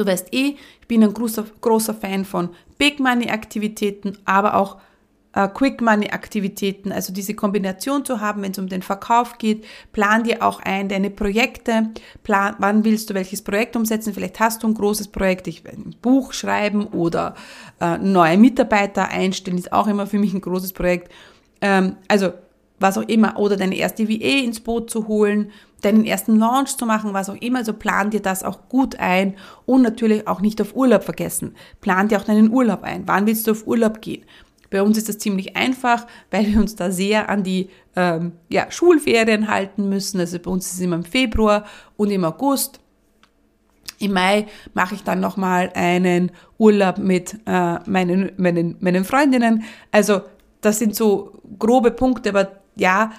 du 0.00 0.06
weißt 0.06 0.32
eh, 0.32 0.56
ich 0.80 0.88
bin 0.88 1.04
ein 1.04 1.14
großer, 1.14 1.44
großer 1.60 1.94
Fan 1.94 2.24
von 2.24 2.50
Big 2.78 2.98
Money 2.98 3.30
Aktivitäten, 3.30 4.18
aber 4.24 4.54
auch 4.54 4.78
äh, 5.32 5.48
Quick 5.48 5.80
Money 5.80 6.10
Aktivitäten, 6.10 6.92
also 6.92 7.12
diese 7.12 7.34
Kombination 7.34 8.04
zu 8.04 8.20
haben, 8.20 8.42
wenn 8.42 8.52
es 8.52 8.58
um 8.58 8.68
den 8.68 8.82
Verkauf 8.82 9.38
geht, 9.38 9.64
plan 9.92 10.24
dir 10.24 10.42
auch 10.42 10.60
ein 10.60 10.88
deine 10.88 11.10
Projekte, 11.10 11.90
plan, 12.22 12.56
wann 12.58 12.84
willst 12.84 13.10
du 13.10 13.14
welches 13.14 13.42
Projekt 13.42 13.76
umsetzen, 13.76 14.14
vielleicht 14.14 14.40
hast 14.40 14.62
du 14.62 14.68
ein 14.68 14.74
großes 14.74 15.08
Projekt, 15.08 15.46
ich 15.46 15.64
will 15.64 15.72
ein 15.72 15.94
Buch 16.02 16.32
schreiben 16.32 16.86
oder 16.86 17.34
äh, 17.80 17.98
neue 17.98 18.38
Mitarbeiter 18.38 19.08
einstellen, 19.08 19.58
ist 19.58 19.72
auch 19.72 19.86
immer 19.86 20.06
für 20.06 20.18
mich 20.18 20.34
ein 20.34 20.40
großes 20.40 20.72
Projekt. 20.72 21.12
Ähm, 21.60 21.96
also 22.08 22.32
was 22.80 22.96
auch 22.96 23.06
immer, 23.08 23.38
oder 23.38 23.56
deine 23.56 23.76
erste 23.76 24.08
VA 24.08 24.42
ins 24.42 24.60
Boot 24.60 24.90
zu 24.90 25.06
holen, 25.06 25.52
deinen 25.80 26.04
ersten 26.04 26.38
Launch 26.38 26.76
zu 26.76 26.86
machen, 26.86 27.14
was 27.14 27.28
auch 27.28 27.36
immer. 27.36 27.58
Also 27.58 27.72
plan 27.72 28.10
dir 28.10 28.20
das 28.20 28.42
auch 28.42 28.68
gut 28.68 28.96
ein 28.98 29.34
und 29.66 29.82
natürlich 29.82 30.26
auch 30.26 30.40
nicht 30.40 30.60
auf 30.60 30.74
Urlaub 30.74 31.04
vergessen. 31.04 31.54
Plan 31.80 32.08
dir 32.08 32.18
auch 32.18 32.24
deinen 32.24 32.50
Urlaub 32.50 32.82
ein. 32.82 33.04
Wann 33.06 33.26
willst 33.26 33.46
du 33.46 33.52
auf 33.52 33.66
Urlaub 33.66 34.00
gehen? 34.00 34.24
Bei 34.70 34.82
uns 34.82 34.96
ist 34.96 35.08
das 35.08 35.18
ziemlich 35.18 35.56
einfach, 35.56 36.06
weil 36.30 36.46
wir 36.46 36.60
uns 36.60 36.76
da 36.76 36.90
sehr 36.90 37.28
an 37.28 37.42
die 37.42 37.70
ähm, 37.96 38.32
ja, 38.48 38.70
Schulferien 38.70 39.48
halten 39.48 39.88
müssen. 39.88 40.20
Also 40.20 40.38
bei 40.38 40.50
uns 40.50 40.66
ist 40.66 40.74
es 40.74 40.80
immer 40.80 40.96
im 40.96 41.04
Februar 41.04 41.64
und 41.96 42.10
im 42.10 42.24
August. 42.24 42.80
Im 43.98 44.12
Mai 44.12 44.46
mache 44.72 44.94
ich 44.94 45.02
dann 45.02 45.20
nochmal 45.20 45.72
einen 45.74 46.30
Urlaub 46.56 46.98
mit 46.98 47.34
äh, 47.46 47.78
meinen, 47.90 48.32
meinen, 48.36 48.76
meinen 48.80 49.04
Freundinnen. 49.04 49.64
Also 49.90 50.22
das 50.60 50.78
sind 50.78 50.94
so 50.94 51.32
grobe 51.58 51.90
Punkte, 51.90 52.30
aber 52.30 52.52
ja, 52.76 53.12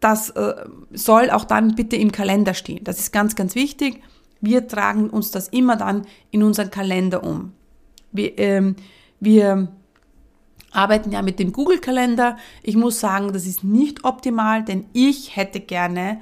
das 0.00 0.30
äh, 0.30 0.54
soll 0.92 1.30
auch 1.30 1.44
dann 1.44 1.74
bitte 1.74 1.96
im 1.96 2.10
Kalender 2.10 2.54
stehen. 2.54 2.84
Das 2.84 2.98
ist 2.98 3.12
ganz, 3.12 3.36
ganz 3.36 3.54
wichtig. 3.54 4.02
Wir 4.40 4.66
tragen 4.66 5.10
uns 5.10 5.30
das 5.30 5.48
immer 5.48 5.76
dann 5.76 6.06
in 6.30 6.42
unseren 6.42 6.70
Kalender 6.70 7.22
um. 7.22 7.52
Wir, 8.10 8.38
ähm, 8.38 8.76
wir 9.20 9.68
arbeiten 10.72 11.12
ja 11.12 11.20
mit 11.20 11.38
dem 11.38 11.52
Google-Kalender. 11.52 12.38
Ich 12.62 12.76
muss 12.76 13.00
sagen, 13.00 13.32
das 13.32 13.46
ist 13.46 13.62
nicht 13.62 14.04
optimal, 14.04 14.64
denn 14.64 14.86
ich 14.94 15.36
hätte 15.36 15.60
gerne 15.60 16.20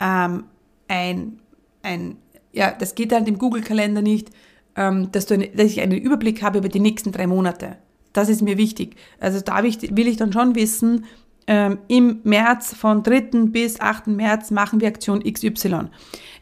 ähm, 0.00 0.44
ein, 0.88 1.38
ein, 1.82 2.16
ja, 2.52 2.72
das 2.72 2.94
geht 2.94 3.12
halt 3.12 3.28
im 3.28 3.38
Google-Kalender 3.38 4.02
nicht, 4.02 4.30
ähm, 4.74 5.12
dass, 5.12 5.26
du 5.26 5.34
eine, 5.34 5.48
dass 5.48 5.66
ich 5.66 5.80
einen 5.80 5.98
Überblick 5.98 6.42
habe 6.42 6.58
über 6.58 6.68
die 6.68 6.80
nächsten 6.80 7.12
drei 7.12 7.26
Monate. 7.26 7.76
Das 8.12 8.28
ist 8.28 8.42
mir 8.42 8.58
wichtig. 8.58 8.96
Also 9.20 9.40
da 9.40 9.62
will 9.62 9.70
ich, 9.70 9.96
will 9.96 10.08
ich 10.08 10.16
dann 10.16 10.32
schon 10.32 10.54
wissen, 10.54 11.04
ähm, 11.46 11.78
im 11.88 12.20
März 12.24 12.74
von 12.74 13.02
3. 13.02 13.46
bis 13.46 13.80
8. 13.80 14.08
März 14.08 14.50
machen 14.50 14.80
wir 14.80 14.88
Aktion 14.88 15.22
XY. 15.22 15.88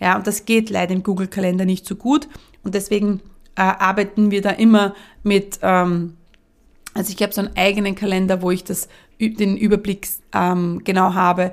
Ja, 0.00 0.16
und 0.16 0.26
das 0.26 0.44
geht 0.44 0.70
leider 0.70 0.92
im 0.92 1.02
Google-Kalender 1.02 1.64
nicht 1.64 1.86
so 1.86 1.96
gut 1.96 2.28
und 2.62 2.74
deswegen 2.74 3.20
äh, 3.56 3.62
arbeiten 3.62 4.30
wir 4.30 4.42
da 4.42 4.50
immer 4.50 4.94
mit, 5.22 5.58
ähm, 5.62 6.16
also 6.94 7.12
ich 7.12 7.22
habe 7.22 7.32
so 7.32 7.40
einen 7.40 7.56
eigenen 7.56 7.94
Kalender, 7.94 8.42
wo 8.42 8.50
ich 8.50 8.64
das, 8.64 8.88
den 9.18 9.56
Überblick 9.56 10.08
ähm, 10.32 10.80
genau 10.84 11.14
habe. 11.14 11.52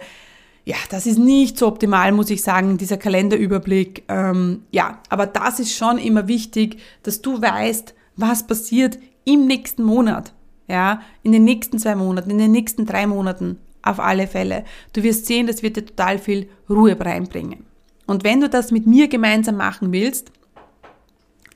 Ja, 0.66 0.76
das 0.90 1.06
ist 1.06 1.18
nicht 1.18 1.58
so 1.58 1.68
optimal, 1.68 2.12
muss 2.12 2.30
ich 2.30 2.42
sagen, 2.42 2.78
dieser 2.78 2.98
Kalenderüberblick. 2.98 4.04
Ähm, 4.10 4.64
ja, 4.72 5.02
aber 5.10 5.26
das 5.26 5.60
ist 5.60 5.76
schon 5.76 5.98
immer 5.98 6.28
wichtig, 6.28 6.80
dass 7.04 7.22
du 7.22 7.42
weißt, 7.42 7.94
was 8.18 8.48
passiert 8.48 9.00
im 9.24 9.46
nächsten 9.48 9.84
Monat. 9.84 10.34
Ja, 10.68 11.02
in 11.24 11.32
den 11.32 11.46
nächsten 11.46 11.80
zwei 11.80 11.96
Monaten, 11.96 12.30
in 12.30 12.38
den 12.38 12.52
nächsten 12.52 12.86
drei 12.86 13.08
Monaten, 13.08 13.58
auf 13.82 14.00
alle 14.00 14.28
Fälle. 14.28 14.66
Du 14.94 15.04
wirst 15.04 15.26
sehen, 15.26 15.48
das 15.48 15.64
wird 15.64 15.78
dir 15.78 15.86
total 15.86 16.20
viel 16.20 16.50
Ruhe 16.70 16.98
reinbringen. 17.00 17.66
Und 18.06 18.24
wenn 18.24 18.42
du 18.42 18.50
das 18.50 18.72
mit 18.72 18.88
mir 18.88 19.08
gemeinsam 19.08 19.58
machen 19.58 19.92
willst, 19.92 20.32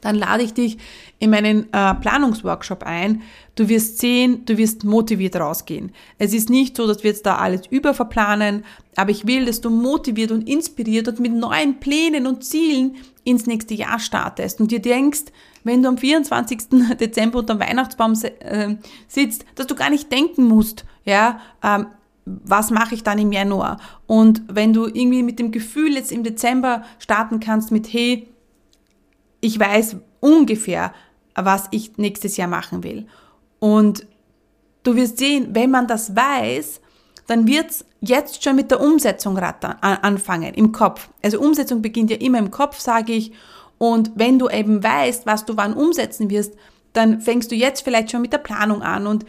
dann 0.02 0.16
lade 0.16 0.44
ich 0.44 0.54
dich 0.54 0.78
in 1.20 1.30
meinen 1.30 1.72
äh, 1.72 1.94
Planungsworkshop 1.96 2.84
ein. 2.84 3.22
Du 3.56 3.70
wirst 3.70 4.00
sehen, 4.00 4.44
du 4.46 4.58
wirst 4.58 4.84
motiviert 4.84 5.36
rausgehen. 5.36 5.92
Es 6.18 6.34
ist 6.34 6.50
nicht 6.50 6.76
so, 6.76 6.88
dass 6.88 7.04
wir 7.04 7.12
jetzt 7.12 7.26
da 7.26 7.38
alles 7.38 7.62
überverplanen, 7.70 8.66
aber 8.96 9.12
ich 9.12 9.28
will, 9.28 9.46
dass 9.46 9.62
du 9.62 9.70
motiviert 9.70 10.32
und 10.32 10.50
inspiriert 10.50 11.08
und 11.08 11.20
mit 11.20 11.34
neuen 11.34 11.80
Plänen 11.80 12.28
und 12.28 12.44
Zielen 12.44 12.96
ins 13.24 13.46
nächste 13.46 13.76
Jahr 13.76 14.00
startest 14.00 14.60
und 14.60 14.72
dir 14.72 14.82
denkst, 14.82 15.26
wenn 15.64 15.84
du 15.84 15.90
am 15.90 15.98
24. 15.98 16.60
Dezember 17.00 17.40
unter 17.40 17.56
dem 17.56 17.62
Weihnachtsbaum 17.62 18.14
äh, 18.40 18.76
sitzt, 19.08 19.46
dass 19.56 19.68
du 19.68 19.76
gar 19.76 19.90
nicht 19.90 20.12
denken 20.12 20.46
musst, 20.46 20.86
ja, 21.06 21.40
ähm, 21.64 21.88
was 22.26 22.70
mache 22.70 22.96
ich 22.96 23.04
dann 23.04 23.20
im 23.20 23.32
Januar? 23.32 23.80
Und 24.08 24.44
wenn 24.48 24.74
du 24.74 24.86
irgendwie 24.86 25.24
mit 25.24 25.40
dem 25.40 25.52
Gefühl 25.52 25.94
jetzt 25.94 26.12
im 26.12 26.24
Dezember 26.24 26.84
starten 27.00 27.40
kannst 27.40 27.72
mit, 27.72 27.92
hey, 27.92 28.28
ich 29.42 29.60
weiß 29.60 29.98
ungefähr, 30.20 30.94
was 31.36 31.68
ich 31.72 31.98
nächstes 31.98 32.38
Jahr 32.38 32.48
machen 32.48 32.84
will. 32.84 33.08
Und 33.60 34.06
du 34.84 34.96
wirst 34.96 35.18
sehen, 35.18 35.50
wenn 35.52 35.72
man 35.72 35.88
das 35.88 36.16
weiß, 36.16 36.82
dann 37.28 37.48
wird's 37.48 37.86
jetzt 38.02 38.44
schon 38.44 38.56
mit 38.56 38.72
der 38.72 38.82
Umsetzung 38.82 39.38
anfangen 39.38 40.54
im 40.54 40.72
Kopf. 40.72 41.10
Also 41.22 41.40
Umsetzung 41.40 41.82
beginnt 41.82 42.12
ja 42.12 42.18
immer 42.18 42.40
im 42.40 42.52
Kopf, 42.52 42.80
sage 42.80 43.14
ich. 43.14 43.32
Und 43.78 44.12
wenn 44.16 44.38
du 44.38 44.50
eben 44.50 44.84
weißt, 44.84 45.26
was 45.26 45.46
du 45.46 45.58
wann 45.58 45.74
umsetzen 45.74 46.30
wirst, 46.30 46.56
dann 46.94 47.22
fängst 47.22 47.52
du 47.52 47.56
jetzt 47.56 47.82
vielleicht 47.82 48.12
schon 48.12 48.22
mit 48.22 48.34
der 48.34 48.40
Planung 48.40 48.82
an 48.82 49.08
und 49.08 49.26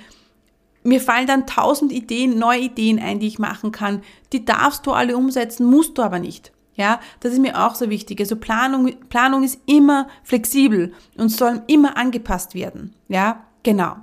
mir 0.83 1.01
fallen 1.01 1.29
dann 1.29 1.47
tausend 1.47 1.93
Ideen, 1.93 2.39
neue 2.39 2.63
Ideen 2.63 2.99
ein, 2.99 3.21
die 3.21 3.29
ich 3.29 3.39
machen 3.39 3.71
kann. 3.71 4.03
Die 4.33 4.45
darfst 4.45 4.85
du 4.85 4.93
alle 4.93 5.17
umsetzen, 5.17 5.65
musst 5.65 5.97
du 5.97 6.03
aber 6.03 6.19
nicht. 6.19 6.53
Ja, 6.75 7.01
das 7.21 7.33
ist 7.33 7.41
mir 7.41 7.59
auch 7.67 7.75
so 7.75 7.91
wichtig. 7.91 8.21
Also 8.21 8.37
Planung, 8.37 8.93
Planung 9.09 9.43
ist 9.43 9.61
immer 9.67 10.09
flexibel 10.23 10.93
und 11.19 11.29
soll 11.29 11.63
immer 11.67 11.97
angepasst 11.97 12.55
werden. 12.55 12.95
Ja, 13.09 13.45
genau. 13.63 13.97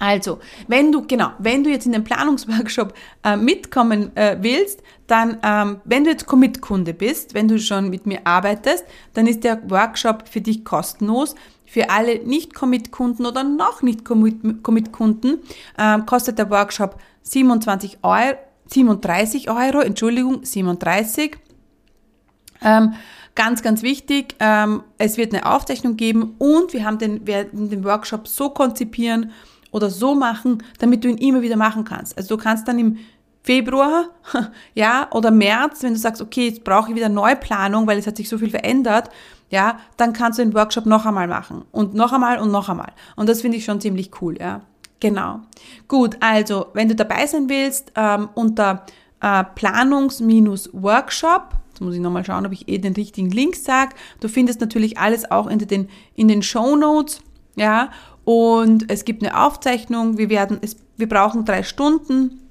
Also, 0.00 0.40
wenn 0.66 0.90
du, 0.90 1.06
genau, 1.06 1.30
wenn 1.38 1.62
du 1.62 1.70
jetzt 1.70 1.86
in 1.86 1.92
den 1.92 2.04
Planungsworkshop 2.04 2.94
äh, 3.22 3.36
mitkommen 3.36 4.14
äh, 4.16 4.36
willst, 4.40 4.82
dann, 5.06 5.38
ähm, 5.42 5.80
wenn 5.84 6.04
du 6.04 6.10
jetzt 6.10 6.26
Commit-Kunde 6.26 6.92
bist, 6.94 7.34
wenn 7.34 7.46
du 7.46 7.58
schon 7.58 7.90
mit 7.90 8.04
mir 8.04 8.20
arbeitest, 8.24 8.84
dann 9.14 9.26
ist 9.26 9.44
der 9.44 9.70
Workshop 9.70 10.28
für 10.28 10.40
dich 10.40 10.64
kostenlos. 10.64 11.34
Für 11.64 11.90
alle 11.90 12.24
Nicht-Commit-Kunden 12.24 13.24
oder 13.24 13.44
noch 13.44 13.82
nicht 13.82 14.04
Commit-Kunden 14.04 15.38
äh, 15.78 15.98
kostet 16.00 16.38
der 16.38 16.50
Workshop 16.50 17.00
27 17.22 17.98
Euro, 18.02 18.36
37 18.66 19.50
Euro, 19.50 19.80
Entschuldigung, 19.80 20.44
37 20.44 21.36
ähm, 22.64 22.94
ganz, 23.34 23.62
ganz 23.62 23.82
wichtig, 23.82 24.34
ähm, 24.40 24.82
es 24.98 25.16
wird 25.16 25.34
eine 25.34 25.46
Aufzeichnung 25.46 25.96
geben 25.96 26.34
und 26.38 26.72
wir 26.72 26.84
haben 26.84 26.98
den, 26.98 27.26
werden 27.26 27.70
den 27.70 27.84
Workshop 27.84 28.28
so 28.28 28.50
konzipieren 28.50 29.32
oder 29.70 29.90
so 29.90 30.14
machen, 30.14 30.62
damit 30.78 31.04
du 31.04 31.08
ihn 31.08 31.18
immer 31.18 31.42
wieder 31.42 31.56
machen 31.56 31.84
kannst. 31.84 32.16
Also 32.16 32.36
du 32.36 32.42
kannst 32.42 32.68
dann 32.68 32.78
im 32.78 32.98
Februar, 33.42 34.06
ja, 34.74 35.08
oder 35.10 35.30
März, 35.30 35.82
wenn 35.82 35.92
du 35.92 35.98
sagst, 35.98 36.22
okay, 36.22 36.48
jetzt 36.48 36.64
brauche 36.64 36.90
ich 36.90 36.96
wieder 36.96 37.08
Neuplanung, 37.08 37.86
weil 37.86 37.98
es 37.98 38.06
hat 38.06 38.16
sich 38.16 38.28
so 38.28 38.38
viel 38.38 38.50
verändert, 38.50 39.10
ja, 39.50 39.78
dann 39.96 40.12
kannst 40.12 40.38
du 40.38 40.44
den 40.44 40.54
Workshop 40.54 40.86
noch 40.86 41.04
einmal 41.04 41.28
machen 41.28 41.64
und 41.70 41.94
noch 41.94 42.12
einmal 42.12 42.38
und 42.38 42.50
noch 42.50 42.68
einmal. 42.68 42.92
Und 43.16 43.28
das 43.28 43.42
finde 43.42 43.58
ich 43.58 43.64
schon 43.64 43.80
ziemlich 43.80 44.10
cool, 44.20 44.38
ja. 44.40 44.62
Genau. 45.00 45.40
Gut, 45.86 46.16
also, 46.20 46.68
wenn 46.72 46.88
du 46.88 46.94
dabei 46.94 47.26
sein 47.26 47.50
willst, 47.50 47.92
ähm, 47.94 48.30
unter 48.34 48.86
äh, 49.20 49.44
Planungs-Workshop 49.54 51.50
Jetzt 51.74 51.80
muss 51.80 51.94
ich 51.96 52.00
nochmal 52.00 52.24
schauen, 52.24 52.46
ob 52.46 52.52
ich 52.52 52.68
eh 52.68 52.78
den 52.78 52.92
richtigen 52.92 53.32
Link 53.32 53.56
sage. 53.56 53.96
Du 54.20 54.28
findest 54.28 54.60
natürlich 54.60 54.96
alles 54.96 55.28
auch 55.28 55.48
in 55.48 55.58
den, 55.58 55.88
in 56.14 56.28
den 56.28 56.40
Show 56.40 56.76
Notes. 56.76 57.20
Ja, 57.56 57.90
und 58.24 58.88
es 58.92 59.04
gibt 59.04 59.24
eine 59.24 59.44
Aufzeichnung. 59.44 60.16
Wir 60.16 60.30
werden, 60.30 60.58
es, 60.62 60.76
wir 60.96 61.08
brauchen 61.08 61.44
drei 61.44 61.64
Stunden 61.64 62.48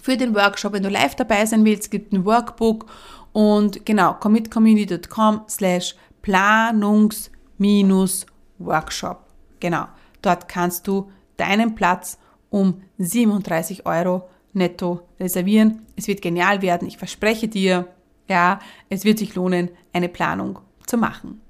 für 0.00 0.16
den 0.16 0.34
Workshop. 0.34 0.72
Wenn 0.72 0.82
du 0.82 0.88
live 0.88 1.14
dabei 1.14 1.46
sein 1.46 1.64
willst, 1.64 1.92
gibt 1.92 2.12
ein 2.12 2.24
Workbook 2.24 2.86
und 3.32 3.86
genau, 3.86 4.14
commitcommunity.com 4.14 5.42
slash 5.48 5.94
planungs-workshop. 6.22 9.20
Genau, 9.60 9.84
dort 10.22 10.48
kannst 10.48 10.88
du 10.88 11.08
deinen 11.36 11.76
Platz 11.76 12.18
um 12.50 12.82
37 12.98 13.86
Euro 13.86 14.28
netto 14.54 15.02
reservieren. 15.20 15.86
Es 15.94 16.08
wird 16.08 16.20
genial 16.20 16.62
werden, 16.62 16.88
ich 16.88 16.98
verspreche 16.98 17.46
dir. 17.46 17.86
Ja, 18.28 18.58
es 18.88 19.04
wird 19.04 19.18
sich 19.18 19.34
lohnen, 19.34 19.70
eine 19.92 20.08
Planung 20.08 20.58
zu 20.86 20.96
machen. 20.96 21.40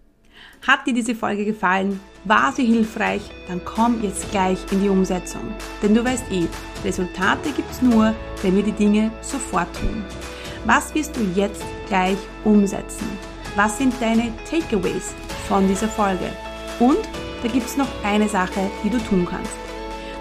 Hat 0.66 0.86
dir 0.86 0.94
diese 0.94 1.14
Folge 1.14 1.44
gefallen? 1.44 2.00
War 2.24 2.52
sie 2.52 2.64
hilfreich? 2.64 3.22
Dann 3.48 3.62
komm 3.64 4.02
jetzt 4.02 4.30
gleich 4.30 4.58
in 4.72 4.80
die 4.82 4.88
Umsetzung. 4.88 5.54
Denn 5.82 5.94
du 5.94 6.04
weißt 6.04 6.24
eh, 6.32 6.46
Resultate 6.84 7.50
gibt's 7.54 7.82
nur, 7.82 8.14
wenn 8.42 8.56
wir 8.56 8.62
die 8.62 8.72
Dinge 8.72 9.10
sofort 9.20 9.68
tun. 9.76 10.04
Was 10.64 10.94
wirst 10.94 11.16
du 11.16 11.20
jetzt 11.34 11.64
gleich 11.88 12.16
umsetzen? 12.44 13.06
Was 13.56 13.76
sind 13.78 13.94
deine 14.00 14.32
Takeaways 14.50 15.12
von 15.48 15.68
dieser 15.68 15.88
Folge? 15.88 16.32
Und 16.80 16.98
da 17.42 17.48
gibt's 17.48 17.76
noch 17.76 17.88
eine 18.02 18.28
Sache, 18.28 18.70
die 18.82 18.90
du 18.90 18.98
tun 18.98 19.26
kannst. 19.30 19.52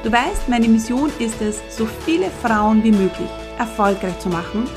Du 0.04 0.12
weißt, 0.12 0.50
meine 0.50 0.68
Mission 0.68 1.10
ist 1.20 1.42
es, 1.42 1.62
so 1.70 1.86
viele 1.86 2.30
Frauen 2.30 2.84
wie 2.84 2.92
möglich 2.92 3.30
erfolgreich 3.58 4.20
zu 4.20 4.28
machen 4.28 4.68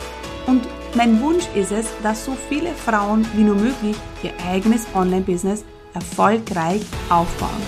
und 0.46 0.62
mein 0.96 1.20
Wunsch 1.20 1.44
ist 1.54 1.72
es, 1.72 1.86
dass 2.02 2.24
so 2.24 2.36
viele 2.48 2.72
Frauen 2.72 3.26
wie 3.34 3.42
nur 3.42 3.54
möglich 3.54 3.96
ihr 4.22 4.32
eigenes 4.48 4.86
Online-Business 4.94 5.64
erfolgreich 5.94 6.82
aufbauen. 7.10 7.62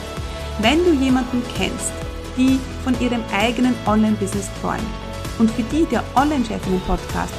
Wenn 0.61 0.83
du 0.85 0.93
jemanden 0.93 1.43
kennst, 1.55 1.93
die 2.37 2.59
von 2.85 2.99
ihrem 3.01 3.23
eigenen 3.33 3.75
Online-Business 3.87 4.49
träumt 4.61 4.81
und 5.38 5.51
für 5.51 5.62
die 5.64 5.85
der 5.85 6.03
Online-Chefinnen-Podcast 6.17 7.35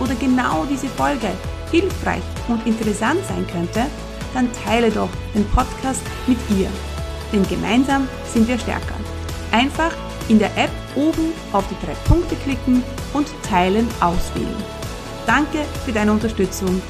oder 0.00 0.14
genau 0.16 0.66
diese 0.70 0.88
Folge 0.88 1.28
hilfreich 1.70 2.22
und 2.48 2.66
interessant 2.66 3.20
sein 3.26 3.46
könnte, 3.46 3.86
dann 4.34 4.50
teile 4.64 4.90
doch 4.90 5.08
den 5.34 5.44
Podcast 5.50 6.02
mit 6.26 6.38
ihr. 6.50 6.68
Denn 7.32 7.46
gemeinsam 7.48 8.06
sind 8.32 8.48
wir 8.48 8.58
stärker. 8.58 8.94
Einfach 9.50 9.92
in 10.28 10.38
der 10.38 10.54
App 10.56 10.70
oben 10.94 11.32
auf 11.52 11.64
die 11.68 11.86
drei 11.86 11.94
Punkte 12.06 12.36
klicken 12.36 12.82
und 13.14 13.26
Teilen 13.48 13.88
auswählen. 14.00 14.81
Danke 15.26 15.64
für 15.84 15.92
deine 15.92 16.12
Unterstützung. 16.12 16.80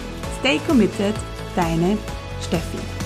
Stay 0.40 0.60
committed, 0.66 1.14
deine 1.54 1.98
Steffi. 2.40 3.01